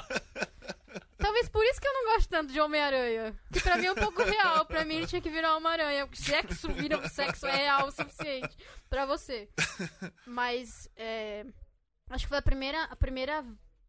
[1.18, 3.38] Talvez por isso que eu não gosto tanto de Homem-Aranha.
[3.52, 4.66] Que pra mim é um pouco real.
[4.66, 6.06] Pra mim ele tinha que virar Homem-Aranha.
[6.06, 8.58] O sexo vira o sexo é real o suficiente
[8.90, 9.50] pra você.
[10.26, 11.46] Mas é,
[12.10, 13.40] acho que foi a primeira, a primeira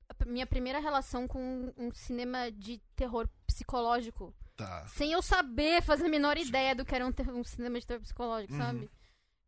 [0.09, 4.35] a minha primeira relação com um cinema de terror psicológico.
[4.57, 4.87] Tá.
[4.89, 8.03] Sem eu saber fazer a menor ideia do que era um, um cinema de terror
[8.03, 8.59] psicológico, Uhum.
[8.59, 8.91] sabe?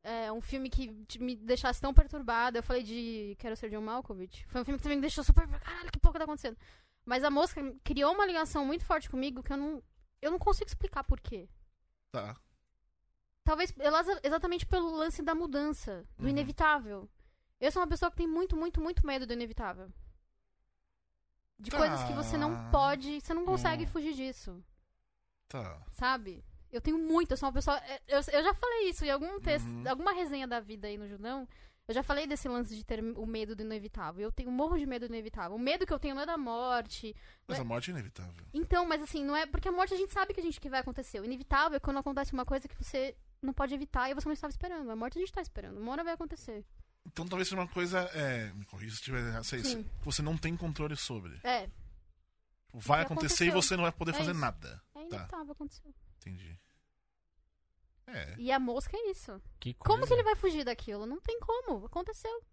[0.04, 0.90] É um filme que
[1.20, 2.58] me deixasse tão perturbada.
[2.58, 4.44] Eu falei de Quero Ser John Malkovich.
[4.48, 5.46] Foi um filme que também me deixou super.
[5.46, 6.56] Caralho, que pouco tá acontecendo.
[7.04, 9.82] Mas a mosca criou uma ligação muito forte comigo que eu não.
[10.20, 11.48] Eu não consigo explicar por quê.
[12.12, 12.36] Tá.
[13.44, 16.30] Talvez elas- exatamente pelo lance da mudança, do Uhum.
[16.30, 17.08] inevitável.
[17.60, 19.92] Eu sou uma pessoa que tem muito, muito, muito medo do inevitável.
[21.58, 21.76] De Tá.
[21.78, 23.86] coisas que você não pode, você não consegue Hum.
[23.88, 24.62] fugir disso,
[25.48, 25.80] Tá.
[25.92, 26.44] sabe?
[26.70, 27.80] Eu tenho muito, eu sou uma pessoa.
[28.08, 29.84] Eu, eu já falei isso em algum texto, Uhum.
[29.88, 31.46] alguma resenha da vida aí no Judão.
[31.88, 34.22] Eu já falei desse lance de ter o medo do inevitável.
[34.22, 35.56] Eu tenho morro de medo do inevitável.
[35.56, 37.14] O medo que eu tenho não é da morte.
[37.46, 37.62] Mas Ué.
[37.62, 38.46] a morte é inevitável.
[38.54, 39.46] Então, mas assim, não é.
[39.46, 41.20] Porque a morte a gente sabe que a gente que vai acontecer.
[41.20, 44.32] O inevitável é quando acontece uma coisa que você não pode evitar e você não
[44.32, 44.88] estava esperando.
[44.90, 45.78] A morte a gente tá esperando.
[45.80, 46.64] Uma hora vai acontecer.
[47.04, 47.98] Então talvez seja uma coisa.
[48.14, 49.44] É, me corrija se estiver errado.
[49.44, 51.38] é que Você não tem controle sobre.
[51.42, 51.68] É,
[52.74, 53.52] Vai acontecer e aconteceu.
[53.62, 54.40] você não vai poder É fazer isso.
[54.40, 54.80] nada.
[54.94, 55.92] é inevitável acontecer.
[56.18, 56.58] Entendi.
[58.06, 58.34] É.
[58.38, 59.40] E a mosca é isso.
[59.60, 61.06] Que Como que ele vai fugir daquilo?
[61.06, 61.86] Não tem como.
[61.86, 62.44] Aconteceu.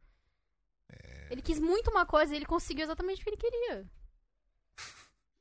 [0.92, 1.28] É.
[1.32, 3.90] Ele quis muito uma coisa e ele conseguiu exatamente o que ele queria.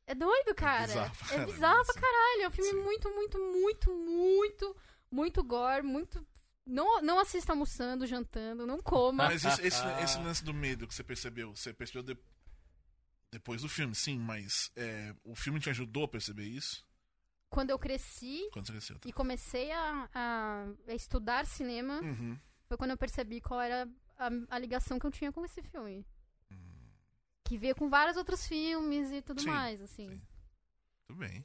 [0.06, 0.86] É doido, cara.
[0.86, 2.00] bizarro pra É bizarro pra sim.
[2.00, 2.42] caralho.
[2.42, 2.82] É um filme Sim.
[2.82, 4.76] muito, muito, muito, muito,
[5.10, 6.26] muito gore, muito.
[6.66, 9.24] Não, não assista almoçando, jantando, não coma.
[9.26, 12.18] Mas esse, esse, esse lance do medo que você percebeu, você percebeu de-
[13.30, 16.86] depois do filme, sim, mas é, o filme te ajudou a perceber isso?
[17.50, 18.98] Quando eu cresci Quando cresceu?
[18.98, 19.08] tá?
[19.08, 22.36] e comecei a, a- estudar cinema, Uhum.
[22.66, 23.88] foi quando eu percebi qual era
[24.18, 26.04] a, a ligação que eu tinha com esse filme.
[27.44, 30.08] Que veio com vários outros filmes e tudo Sim, mais, assim.
[30.10, 30.22] sim.
[31.06, 31.42] Tudo bem.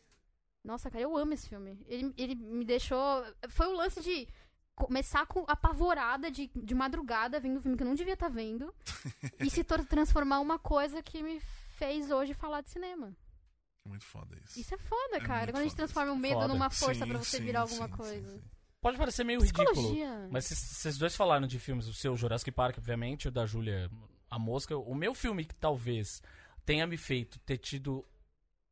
[0.61, 1.79] Nossa, cara, eu amo esse filme.
[1.87, 3.23] Ele, ele me deixou.
[3.49, 4.27] Foi o lance de
[4.75, 8.73] começar com apavorada de, de madrugada, vendo um filme que eu não devia estar vendo,
[9.39, 11.39] e se transformar uma coisa que me
[11.77, 13.15] fez hoje falar de cinema.
[13.85, 14.59] É muito foda isso.
[14.59, 15.51] Isso é foda, É cara.
[15.51, 16.47] Quando a gente transforma o medo Foda.
[16.47, 18.29] numa força Sim, pra você sim, virar alguma sim, coisa.
[18.29, 18.43] sim, sim.
[18.81, 19.67] Pode parecer meio ridículo.
[19.71, 20.27] Psicologia.
[20.31, 23.89] Mas vocês- vocês dois falaram de filmes, o seu Jurassic Park, obviamente, o da Júlia,
[24.29, 24.77] A Mosca.
[24.77, 26.21] O meu filme que talvez
[26.65, 28.05] tenha me feito ter tido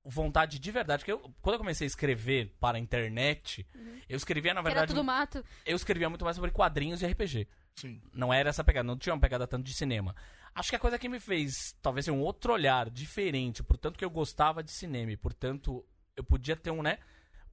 [0.04, 3.66] vontade de verdade, porque eu, quando eu comecei a escrever para a internet,
[4.10, 5.46] eu escrevia, na que era verdade, tudo mato.
[5.66, 7.48] eu escrevia muito mais sobre quadrinhos e RPG.
[7.76, 8.02] Sim.
[8.14, 10.16] Não era essa pegada, não tinha uma pegada tanto de cinema.
[10.54, 14.10] Acho que a coisa que me fez, talvez, um outro olhar diferente, portanto que eu
[14.10, 15.86] gostava de cinema e, portanto,
[16.16, 16.98] eu podia ter um, né?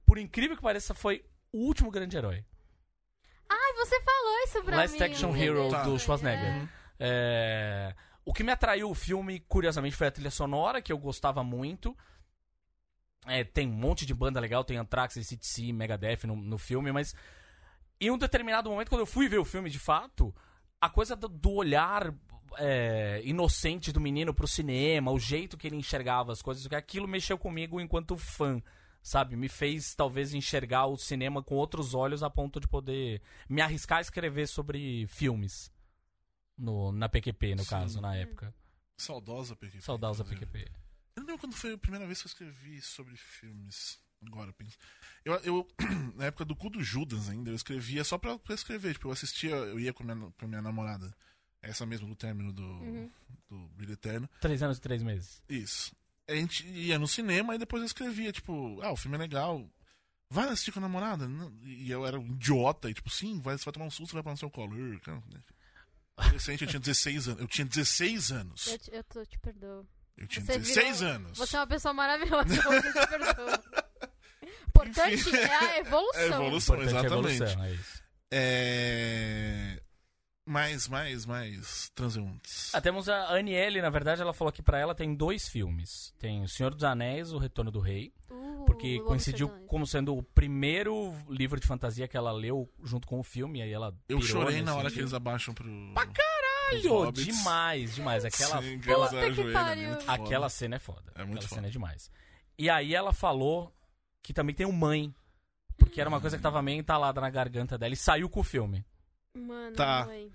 [0.05, 2.43] Por incrível que pareça, foi o último grande herói.
[3.49, 5.03] Ai, você falou isso pra Last mim.
[5.05, 5.83] Action um Hero Tá.
[5.83, 5.97] do.
[5.97, 6.53] Schwarzenegger.
[6.61, 6.69] Uhum.
[6.99, 7.95] É,
[8.25, 11.97] O que me atraiu o filme, curiosamente, foi a trilha sonora, que eu gostava muito.
[13.25, 17.13] É, tem um monte de banda legal, tem Anthrax, ACDC, Megadeth no, no filme, mas
[17.99, 20.33] em um determinado momento, quando eu fui ver o filme de fato,
[20.79, 22.13] a coisa do, do olhar
[22.57, 27.37] é, inocente do menino pro cinema, o jeito que ele enxergava as coisas, aquilo mexeu
[27.37, 28.61] comigo enquanto fã,
[29.01, 29.35] sabe?
[29.35, 33.99] Me fez talvez enxergar o cinema com outros olhos a ponto de poder me arriscar
[33.99, 35.71] a escrever sobre filmes.
[36.57, 37.69] No, na PQP, no Sim.
[37.69, 38.53] caso, na época.
[38.97, 39.81] Saudosa PQP.
[39.81, 40.25] Saudosa.
[40.25, 40.69] PQP.
[41.15, 43.97] Eu não lembro quando foi a primeira vez que eu escrevi sobre filmes.
[44.25, 44.77] Agora, eu penso.
[45.23, 45.67] Eu, eu,
[46.15, 48.93] na época do cu do Judas ainda, eu escrevia só pra, pra escrever.
[48.93, 51.15] Tipo, eu assistia, eu ia com a minha, com a minha namorada.
[51.61, 53.11] Essa mesmo do término do, Uhum.
[53.49, 54.29] do Brilho Eterno.
[54.39, 55.41] Três anos e três meses.
[55.49, 55.93] Isso.
[56.27, 59.67] A gente ia no cinema e depois eu escrevia, tipo, ah, o filme é legal.
[60.29, 61.27] Vai assistir com a namorada?
[61.63, 64.21] E eu era um idiota, e tipo, sim, vai, você vai tomar um susto, vai
[64.21, 64.75] pra no seu colo.
[64.75, 64.99] Né?
[66.15, 67.41] Adolescente, eu tinha 16 anos.
[67.41, 68.67] Eu tinha 16 anos.
[68.67, 69.87] Eu, te- eu tô, te perdoo.
[70.17, 71.37] Eu tinha Você 16 virou- anos.
[71.37, 73.79] Você é uma pessoa maravilhosa, eu te perdoo.
[74.67, 75.35] Importante Enfim.
[75.35, 76.21] é a evolução.
[76.21, 77.35] É evolução, Importante é a exatamente.
[77.43, 78.03] evolução, é isso.
[78.31, 79.81] É.
[80.49, 82.73] Mais, mais, mais transeuntes.
[82.73, 86.11] Ah, temos a Aniele, na verdade, ela falou que pra ela tem dois filmes.
[86.17, 90.21] Tem O Senhor dos Anéis, O Retorno do Rei, Uh, porque coincidiu como sendo o
[90.21, 94.61] primeiro livro de fantasia que ela leu junto com o filme, aí ela Eu chorei
[94.61, 95.67] na hora que eles abaixam pro.
[95.93, 98.25] Pra Caralho, demais, demais.
[98.25, 100.13] Aquela, Sim, aquela, ajoelha, foda.
[100.13, 101.11] aquela cena é foda.
[101.15, 101.55] É muito aquela foda.
[101.55, 102.11] cena é demais.
[102.57, 103.73] E aí ela falou
[104.21, 105.13] que também tem o Mãe,
[105.77, 108.43] porque era uma coisa que tava meio entalada na garganta dela e saiu com o
[108.43, 108.85] filme.
[109.35, 110.05] Mano, Tá.
[110.05, 110.31] mãe.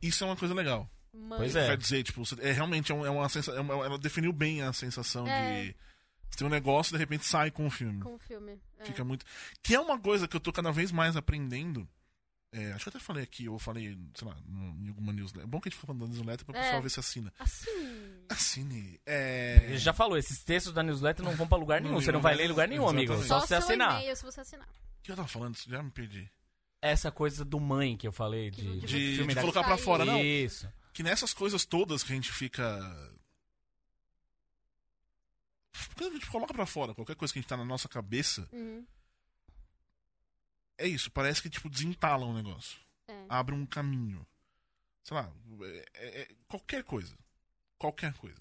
[0.00, 0.88] Isso é uma coisa legal.
[1.14, 1.38] Mãe.
[1.38, 1.66] Pois é.
[1.68, 3.58] Quer dizer, tipo, é realmente é uma, é uma sensação.
[3.58, 5.64] é uma- ela definiu bem a sensação É.
[5.66, 5.76] de.
[6.30, 8.00] Você tem um negócio e de repente sai com o filme.
[8.00, 8.58] Com o filme.
[8.78, 8.84] É.
[8.86, 9.24] Fica muito.
[9.62, 11.86] Que é uma coisa que eu tô cada vez mais aprendendo.
[12.54, 15.42] É, acho que eu até falei aqui, ou falei, sei lá, em alguma newsletter.
[15.44, 16.62] É bom que a gente fica falando da newsletter pra É.
[16.62, 17.32] pessoal ver se assina.
[17.38, 18.24] Assim.
[18.28, 19.00] Assine.
[19.06, 19.60] É.
[19.64, 21.94] Ele já falou, esses textos da newsletter não vão pra lugar nenhum.
[21.94, 23.12] Você não vai ler em lugar nenhum, amigo.
[23.14, 23.28] Exatamente.
[23.28, 24.00] Só Só você seu assinar.
[24.00, 24.66] e-mail se você assinar.
[24.68, 25.56] O que eu tava falando?
[25.66, 26.30] Já me perdi.
[26.82, 29.76] Essa coisa do mãe que eu falei, de, De- de De, filme de colocar pra
[29.76, 29.84] Sair.
[29.84, 30.20] fora, não.
[30.20, 30.68] Isso.
[30.92, 32.62] Que nessas coisas todas que a gente fica.
[35.96, 38.48] Quando a gente coloca pra fora qualquer coisa que a gente tá na nossa cabeça,
[38.52, 38.84] Uhum.
[40.76, 41.10] é isso.
[41.10, 42.78] Parece que, tipo, desentala um negócio.
[43.08, 43.26] É.
[43.28, 44.26] Abre um caminho.
[45.04, 47.16] Sei lá, é- é- é qualquer coisa.
[47.78, 48.40] Qualquer coisa.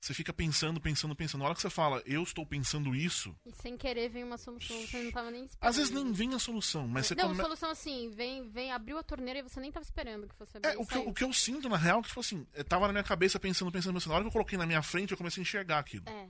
[0.00, 1.40] Você fica pensando, pensando, pensando.
[1.40, 4.76] Na hora que você fala, eu estou pensando isso, E sem querer vem uma solução
[4.86, 5.68] você não tava nem esperando.
[5.68, 7.42] às vezes nem vem a solução, mas você Não, come...
[7.42, 10.68] solução assim, vem, vem, abriu a torneira e você nem tava esperando que fosse abrir.
[10.70, 12.64] É, o que, eu, o que eu sinto, na real, é que, tipo assim, eu
[12.64, 14.10] tava na minha cabeça pensando, pensando, pensando.
[14.10, 16.08] Na hora que eu coloquei na minha frente, eu comecei a enxergar aquilo.
[16.08, 16.28] É.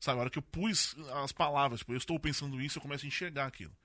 [0.00, 3.04] Sabe, a hora que eu pus as palavras, tipo, eu estou pensando isso, eu começo
[3.04, 3.76] a enxergar aquilo.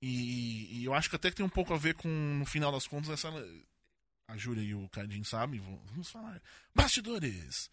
[0.00, 2.70] E, e eu acho que até que tem um pouco a ver com, no final
[2.70, 3.28] das contas, essa.
[4.28, 6.40] A Júlia e o Cadinho sabem, vamos falar.
[6.74, 7.70] Bastidores!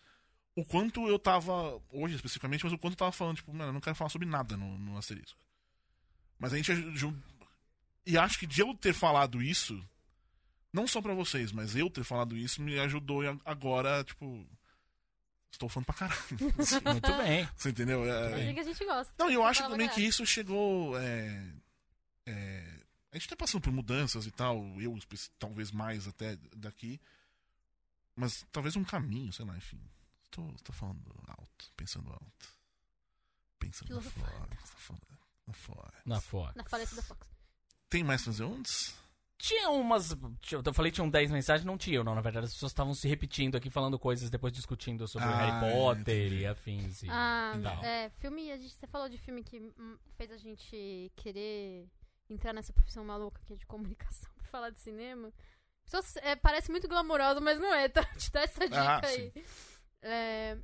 [0.55, 3.73] O quanto eu tava, hoje especificamente, mas o quanto eu tava falando, tipo, mano, eu
[3.73, 5.39] não quero falar sobre nada no, no asterisco.
[6.37, 6.71] Mas a gente.
[8.05, 9.81] E acho que de eu ter falado isso,
[10.73, 14.45] não só pra vocês, mas eu ter falado isso, me ajudou e agora, tipo.
[15.51, 16.21] Estou falando pra caralho.
[16.85, 17.49] Muito bem.
[17.55, 18.05] Você entendeu?
[18.05, 19.13] É, É assim que a gente gosta.
[19.17, 20.97] não, eu acho também que isso chegou.
[20.99, 21.53] É,
[22.27, 22.79] é,
[23.11, 24.97] A gente tá passando por mudanças e tal, eu
[25.39, 27.01] talvez mais até daqui.
[28.15, 29.79] Mas talvez um caminho, sei lá, enfim.
[30.31, 32.49] Tô, tô falando alto, pensando alto.
[33.59, 34.47] Pensando na fora.
[34.49, 35.19] Na fora.
[35.47, 35.93] Na fora.
[36.05, 36.55] Na Fox.
[36.55, 37.27] Na falência da Fox.
[37.89, 38.95] Tem mais transeuntes?
[39.37, 40.15] Tinha umas.
[40.41, 42.13] tinha- Eu falei que tinham 10 mensagens, não tinham, não.
[42.13, 45.37] Na verdade, as pessoas estavam se repetindo aqui, falando coisas, depois discutindo sobre o Ah,
[45.37, 47.03] Harry Potter e afins.
[47.03, 47.83] E, Ah, tal.
[47.83, 51.89] é, filme, a gente, você falou de filme que hum, fez a gente querer
[52.29, 55.33] entrar nessa profissão maluca que é de comunicação pra falar de cinema.
[55.83, 58.03] Pessoas, é, parece muito glamouroso, mas não é, tá?
[58.15, 59.33] Te dá essa dica Ah, aí.
[60.01, 60.57] É,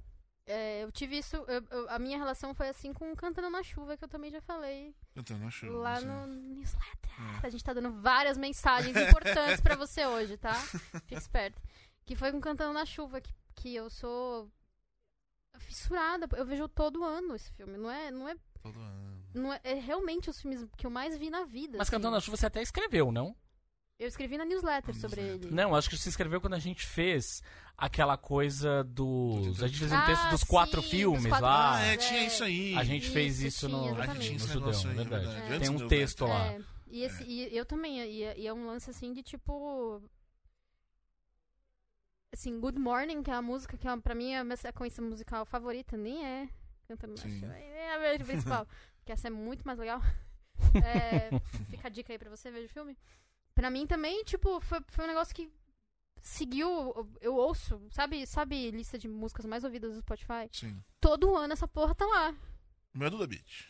[0.48, 3.98] é, eu tive isso, eu- eu- a minha relação foi assim com Cantando na Chuva,
[3.98, 5.68] que eu também já falei tô não acho.
[5.68, 7.12] lá no newsletter.
[7.44, 7.48] É.
[7.48, 10.54] A gente tá dando várias mensagens importantes pra você hoje, tá?
[11.06, 11.62] Fique esperto.
[12.06, 14.52] Que foi com Cantando na Chuva, que, que eu sou
[15.58, 16.28] fissurada.
[16.38, 17.78] Eu vejo todo ano esse filme.
[17.78, 19.24] Não é, não é, Todo ano.
[19.34, 21.78] não é, é realmente os filmes que eu mais vi na vida.
[21.78, 21.92] Mas assim.
[21.92, 23.36] Cantando na Chuva você até escreveu, não?
[23.98, 25.48] Eu escrevi na newsletter sobre newsletter.
[25.48, 25.56] ele.
[25.56, 27.42] Não, acho que você escreveu quando a gente fez
[27.78, 29.64] aquela coisa dos.
[29.64, 31.76] A gente fez um Ah, texto dos quatro sim, filmes dos quatro lá.
[31.78, 31.98] Ah, é, é.
[31.98, 32.76] tinha isso aí.
[32.76, 34.26] A gente fez Isso, isso tinha, no, A gente exatamente.
[34.26, 35.26] tinha no esse Judeu, negócio aí, é verdade.
[35.26, 35.52] verdade.
[35.52, 35.56] É.
[35.56, 36.48] Antes Tem do um texto lá.
[36.48, 40.02] É, e, esse, e eu também, e, e é um lance assim de tipo.
[42.34, 45.02] Assim, Good Morning, que é a música que é, pra mim é a minha sequência
[45.02, 46.50] musical favorita, nem é
[47.16, 47.40] Sim.
[47.40, 48.68] chuva, é a minha principal.
[49.00, 50.02] porque essa é muito mais legal.
[50.74, 51.30] É,
[51.70, 52.98] fica a dica aí pra você ver o filme.
[53.56, 55.50] Pra mim também, tipo, foi, foi um negócio que
[56.22, 56.70] seguiu.
[57.22, 60.50] Eu ouço, sabe, sabe, lista de músicas mais ouvidas do Spotify?
[60.52, 60.84] Sim.
[61.00, 62.36] Todo ano essa porra tá lá.
[62.94, 63.66] O meu é Duda Beat.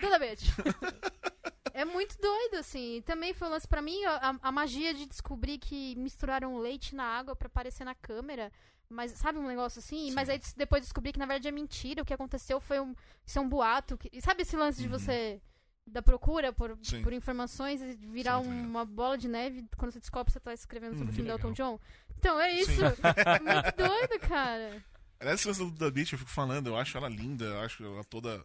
[0.00, 0.40] Toda vez.
[1.72, 3.02] é muito doido, assim.
[3.06, 7.04] Também foi um lance pra mim, a, a magia de descobrir que misturaram leite na
[7.04, 8.50] água pra aparecer na câmera.
[8.90, 10.08] Mas sabe um negócio assim?
[10.08, 10.14] Sim.
[10.14, 12.02] Mas aí depois descobri que na verdade é mentira.
[12.02, 13.98] O que aconteceu foi um, isso é um boato.
[13.98, 14.98] que- sabe esse lance de Uhum.
[14.98, 15.40] você
[15.88, 17.02] da procura por, Sim.
[17.02, 20.52] por informações e virar Sim, uma bola de neve quando você descobre que você tá
[20.54, 21.10] escrevendo sobre Uhum.
[21.10, 21.34] o filme do.
[21.34, 21.80] Elton John?
[22.18, 22.70] Então é isso.
[23.42, 24.84] Muito doido, cara.
[25.20, 28.04] Aliás, essa do Duda Beat eu fico falando, eu acho ela linda, eu acho ela
[28.04, 28.44] toda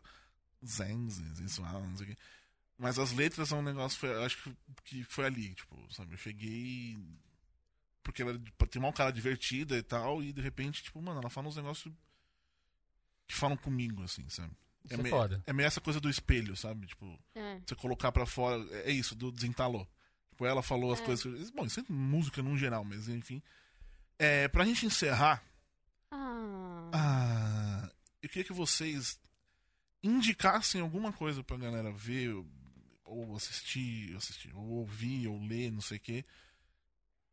[0.65, 2.17] zen, sensual, não sei o quê.
[2.77, 6.13] Mas as letras são um negócio, foi, eu acho que, que foi ali, tipo, sabe?
[6.13, 6.97] Eu cheguei.
[8.01, 8.37] Porque ela
[8.69, 11.93] tem uma cara divertida e tal, e de repente, tipo, mano, ela fala uns negócios
[13.27, 14.53] que falam comigo, assim, sabe?
[14.86, 15.43] Isso é meio, foda.
[15.45, 16.88] é meio essa coisa do espelho, sabe?
[16.88, 17.59] Tipo, É.
[17.65, 18.61] você colocar pra fora.
[18.84, 19.88] É isso, do desentalou.
[20.29, 21.05] Tipo, ela falou as É.
[21.05, 21.49] coisas.
[21.51, 23.41] Bom, isso é música no geral, mas enfim.
[24.19, 25.43] É, pra gente encerrar,
[26.11, 26.91] Ah.
[26.93, 29.19] ah, eu queria que vocês
[30.01, 32.45] indicassem alguma coisa pra galera ver, ou-
[33.05, 36.25] ou assistir, assistir, ou ouvir, ou ler, não sei o quê.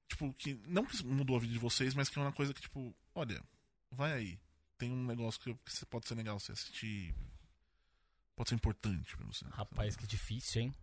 [0.09, 2.61] Tipo, que não que mudou a vida de vocês, mas que é uma coisa que,
[2.61, 3.43] tipo, olha,
[3.91, 4.39] vai aí.
[4.79, 7.15] Tem um negócio que, que você pode ser legal você assistir.
[8.41, 9.45] Pode ser importante pra você.
[9.51, 10.75] Rapaz, que difícil, hein?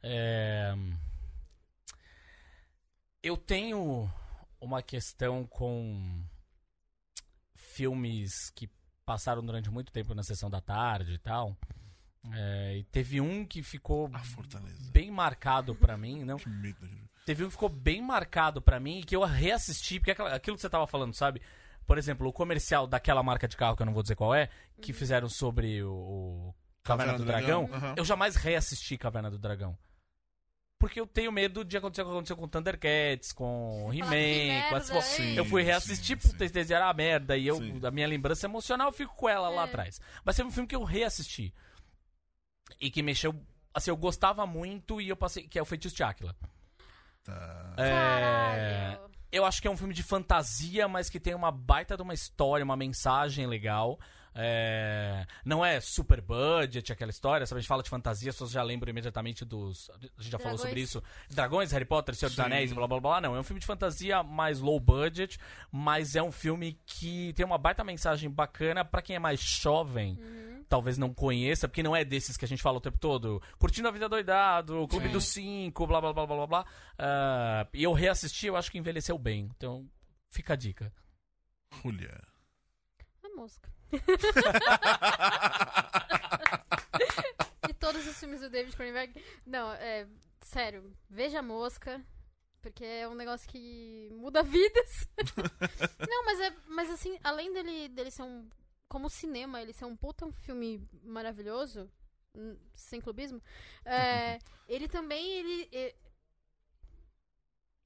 [0.00, 0.72] É...
[3.20, 4.08] Eu tenho
[4.60, 6.24] uma questão com
[7.56, 8.70] filmes que
[9.04, 11.56] passaram durante muito tempo na sessão da tarde e tal.
[12.32, 14.88] É, e teve um que ficou A Fortaleza.
[14.92, 16.38] bem marcado pra mim, não?
[16.46, 16.88] Medo.
[17.26, 20.62] Teve um que ficou bem marcado pra mim e que eu reassisti, porque aquilo que
[20.62, 21.42] você tava falando, sabe?
[21.86, 24.48] Por exemplo, o comercial daquela marca de carro, que eu não vou dizer qual é,
[24.80, 27.94] que fizeram sobre o, o Caverna, do Dragão, aham.
[27.96, 29.76] eu jamais reassisti Caverna do Dragão.
[30.78, 33.98] Porque eu tenho medo de acontecer o que aconteceu com Thundercats, com Falar, "Que
[34.48, 35.18] He-Man, com as...
[35.20, 37.80] hein?" Eu fui Sim, reassistir, sim, puta, esse era a merda, e eu, Sim.
[37.84, 39.64] a minha lembrança emocional, eu fico com ela lá É.
[39.66, 40.00] atrás.
[40.24, 41.54] Mas teve um filme que eu reassisti.
[42.80, 43.32] E que mexeu...
[43.72, 45.46] Assim, eu gostava muito e eu passei...
[45.46, 46.34] Que é o Feitiço de Áquila.
[47.22, 47.74] Tá.
[47.76, 47.90] É...
[47.90, 49.11] Caralho.
[49.32, 52.12] Eu acho que é um filme de fantasia, mas que tem uma baita de uma
[52.12, 53.98] história, uma mensagem legal.
[54.34, 57.58] É, Não é super budget aquela história, sabe?
[57.58, 59.90] A gente fala de fantasia, as pessoas já lembram imediatamente dos.
[59.90, 60.60] A gente já falou Dragões.
[60.60, 61.02] sobre isso.
[61.30, 62.38] Dragões, Harry Potter, Senhor dos.
[62.40, 63.20] Anéis, blá blá blá.
[63.20, 65.38] Não, é um filme de fantasia mais low budget,
[65.70, 70.18] mas é um filme que tem uma baita mensagem bacana pra quem é mais jovem.
[70.18, 70.51] Uhum.
[70.72, 73.42] Talvez não conheça, porque não é desses que a gente fala o tempo todo.
[73.58, 75.12] Curtindo a vida doidado, Clube Sim.
[75.12, 76.66] dos Cinco, blá blá blá blá blá blá.
[76.98, 79.50] Ah, e eu reassisti, eu acho que envelheceu bem.
[79.54, 79.86] Então,
[80.30, 80.90] fica a dica.
[81.82, 82.18] Julia.
[83.22, 83.70] A mosca.
[87.68, 89.22] De todos os filmes do David Cronenberg.
[89.44, 90.06] Não, é.
[90.40, 92.02] Sério, veja a mosca.
[92.62, 95.06] Porque é um negócio que muda vidas.
[96.08, 96.56] Não, mas é.
[96.66, 98.48] Mas assim, além dele, dele ser um.
[98.92, 101.90] Como cinema, ele ser um puta um filme maravilhoso.
[102.34, 103.40] hum, Sem clubismo.
[103.86, 104.38] é,
[104.68, 105.24] ele também.
[105.38, 105.94] Ele.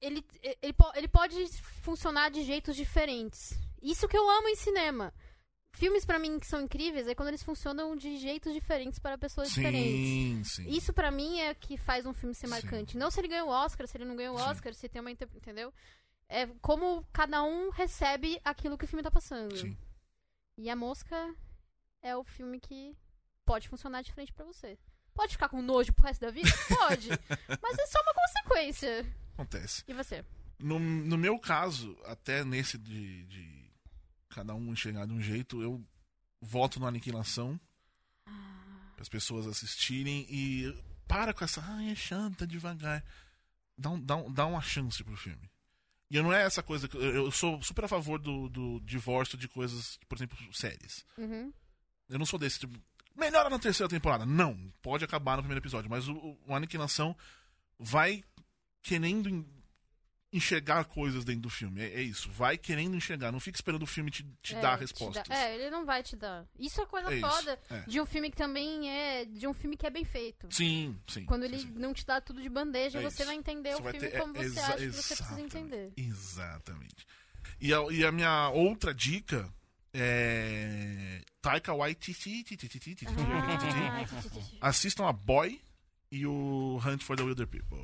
[0.01, 0.23] Ele,
[0.61, 1.47] ele, ele pode
[1.81, 3.57] funcionar de jeitos diferentes.
[3.81, 5.13] Isso que eu amo em cinema
[5.71, 9.49] filmes pra mim que são incríveis é quando eles funcionam de jeitos diferentes para pessoas
[9.49, 10.07] diferentes.
[10.09, 10.69] Sim, sim.
[10.69, 12.51] Isso pra mim é que faz um filme ser Sim.
[12.51, 12.97] marcante.
[12.97, 14.45] Não se ele ganhou o Oscar, se ele não ganhou o Sim.
[14.45, 15.11] Oscar, se tem uma.
[15.11, 15.71] Entendeu?
[16.27, 19.55] É como cada um recebe aquilo que o filme tá passando.
[19.55, 19.77] Sim.
[20.57, 21.35] E a Mosca
[22.01, 22.97] é o filme que
[23.45, 24.77] pode funcionar diferente pra você.
[25.13, 26.49] Pode ficar com nojo pro resto da vida?
[26.69, 27.09] Pode.
[27.61, 29.15] Mas é só uma consequência.
[29.33, 29.83] Acontece.
[29.87, 30.23] E você?
[30.59, 33.71] No, no meu caso, até nesse de, de
[34.29, 35.83] cada um enxergar de um jeito, eu
[36.41, 37.59] voto no Aniquilação
[38.25, 40.75] para as pessoas assistirem e
[41.07, 43.03] para com essa, ai, é chanta devagar.
[43.77, 45.49] Dá, um, dá, um, dá uma chance pro filme.
[46.09, 46.87] E não é essa coisa.
[46.87, 51.05] que- Eu, eu sou super a favor do, do divórcio de coisas, por exemplo, séries.
[51.17, 51.51] Uhum.
[52.09, 52.79] Eu não sou desse tipo.
[53.15, 54.25] Melhora na terceira temporada.
[54.25, 55.89] Não, pode acabar no primeiro episódio.
[55.89, 56.13] Mas o,
[56.47, 57.15] o- Aniquilação
[57.79, 58.23] vai
[58.81, 59.45] querendo en-
[60.37, 61.81] enxergar coisas dentro do filme.
[61.81, 62.29] É, é, isso.
[62.31, 63.31] Vai querendo enxergar.
[63.31, 65.23] Não fica esperando o filme te, te é, dar respostas.
[65.23, 65.35] Te dá.
[65.35, 66.45] É, ele não vai te dar.
[66.57, 69.25] Isso é coisa é foda de um filme que também é.
[69.25, 70.47] De um filme que é bem feito.
[70.51, 71.25] Sim, sim.
[71.25, 71.73] Quando sim, ele sim.
[71.75, 73.25] não te dá tudo de bandeja, você isso.
[73.25, 75.91] vai entender você o vai filme ter, como você acha que você precisa entender.
[75.97, 77.05] Exatamente.
[77.59, 79.51] E a, e a minha outra dica
[79.93, 81.21] é.
[81.41, 82.45] Taika Waititi.
[84.61, 85.61] Assistam a Boy
[86.11, 87.79] e o Hunt for the Wilder People.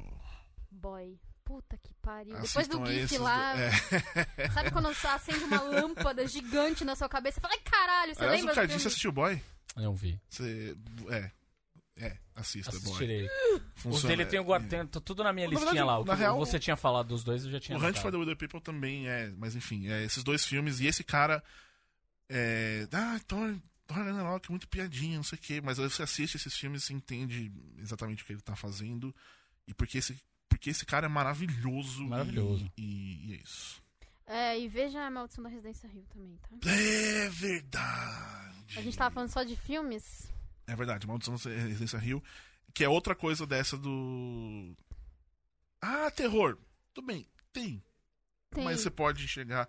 [0.72, 1.18] Boy.
[1.54, 2.36] Puta que pariu.
[2.42, 4.50] Depois do GIF lá, do- é.
[4.50, 8.22] sabe quando você acende uma lâmpada gigante na sua cabeça e fala, ai caralho, você
[8.24, 9.40] Aliás, lembra o Cardinho, você assistiu Boy?
[9.76, 10.20] Não vi.
[10.28, 10.76] Você.
[11.12, 11.32] É.
[11.96, 12.80] É, assista, Boy.
[12.80, 13.28] Assistirei.
[13.28, 14.46] Os Funciona, dele tem o é.
[14.46, 16.00] guarda, tá tudo na minha Na listinha verdade, lá.
[16.00, 18.10] O na que real, você tinha falado dos dois, eu já tinha O Hunt for
[18.12, 21.44] the Wilder People também é, mas enfim, é esses dois filmes e esse cara
[22.28, 26.36] é, ah, Thor, Thor Ragnarok, muito piadinha, não sei o quê, mas aí você assiste
[26.36, 29.16] esses filmes e entende exatamente o que ele tá fazendo
[29.68, 30.20] e porque esse
[30.54, 32.04] porque esse cara é maravilhoso.
[32.06, 32.70] Maravilhoso.
[32.78, 33.82] E, e- e é isso.
[34.26, 36.50] É, e veja a Maldição da Residência Rio também, tá?
[36.70, 38.78] É verdade.
[38.78, 40.32] A gente tava falando só de filmes.
[40.66, 42.24] É verdade, Maldição da Residência Rio,
[42.74, 44.74] que é outra coisa dessa do.
[45.82, 46.58] Ah, terror.
[46.94, 47.84] Tudo bem, tem.
[48.52, 48.64] Tem.
[48.64, 49.68] Mas você pode enxergar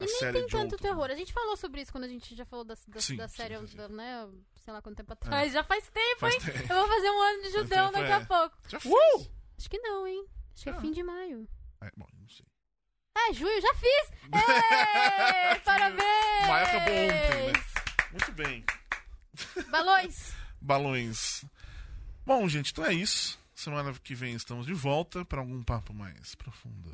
[0.00, 0.78] a E nem série tem de tanto outro.
[0.78, 1.10] terror.
[1.10, 3.58] A gente falou sobre isso quando a gente já falou da, da, Sim, da série,
[3.58, 3.76] sim, sim.
[3.76, 4.26] da- né?
[4.64, 5.52] Sei lá quanto tempo atrás.
[5.52, 6.40] Já faz tempo, Faz hein?
[6.40, 6.72] tempo.
[6.72, 8.14] Eu vou fazer um ano de judão tempo, daqui é.
[8.14, 8.56] a pouco.
[8.68, 9.30] Já fiz.
[9.58, 10.24] Acho que não, hein?
[10.54, 10.80] Acho que é Ah.
[10.80, 11.48] fim de maio.
[11.80, 12.46] É, bom, não sei.
[13.16, 14.10] É, junho, já fiz!
[15.56, 16.46] Ê, parabéns!
[16.48, 17.52] Maio acabou ontem, né?
[18.12, 18.64] Muito bem.
[19.70, 20.32] Balões!
[20.60, 21.44] Balões.
[22.24, 23.38] Bom, gente, então é isso.
[23.54, 26.92] Semana que vem estamos de volta para algum papo mais profundo.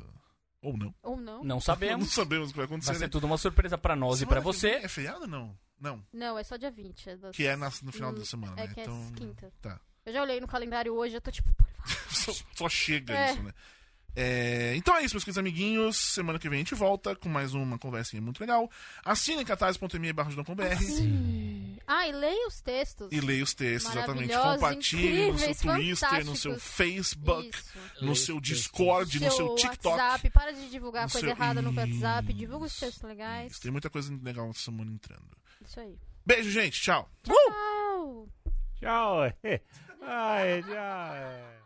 [0.61, 0.95] Ou não.
[1.03, 1.37] Ou não.
[1.39, 2.13] Não Não sabemos.
[2.13, 2.91] sabemos o que vai acontecer.
[2.91, 3.09] Vai ser né?
[3.09, 4.69] tudo uma surpresa pra nós e Semana pra que você.
[4.75, 5.57] É feriado ou não?
[5.79, 6.05] Não.
[6.13, 7.09] Não, é só dia 20.
[7.09, 8.73] É das- Que é no final Hum, da semana, é né?
[8.73, 9.11] que é então.
[9.13, 9.51] quinta.
[9.61, 9.79] Tá.
[10.05, 11.49] Eu já olhei no calendário hoje, eu tô tipo.
[12.23, 13.31] Só, só chega É.
[13.33, 13.51] isso, né?
[14.15, 15.97] É, então é isso, meus queridos amiguinhos.
[15.97, 18.69] Semana que vem a gente volta com mais uma conversinha muito legal.
[19.03, 20.29] Assinem catarse.me barra.
[21.87, 23.09] Ah, e leia os textos.
[23.11, 24.31] e leia os textos, exatamente.
[24.37, 26.59] Compartilhe no seu Twitter, no seu.
[26.59, 28.05] Facebook, Isso.
[28.05, 28.39] no seu.
[28.39, 29.97] Discord, no seu TikTok.
[29.97, 33.53] WhatsApp, para de divulgar coisa seu- errada no WhatsApp, divulga os textos legais.
[33.53, 35.25] Isso, tem muita coisa legal essa semana entrando.
[35.65, 35.97] Isso aí.
[36.23, 36.79] Beijo, gente.
[36.79, 37.09] Tchau.
[37.23, 38.29] Tchau!
[38.79, 39.21] Tchau.
[40.05, 41.62] Ai, tchau.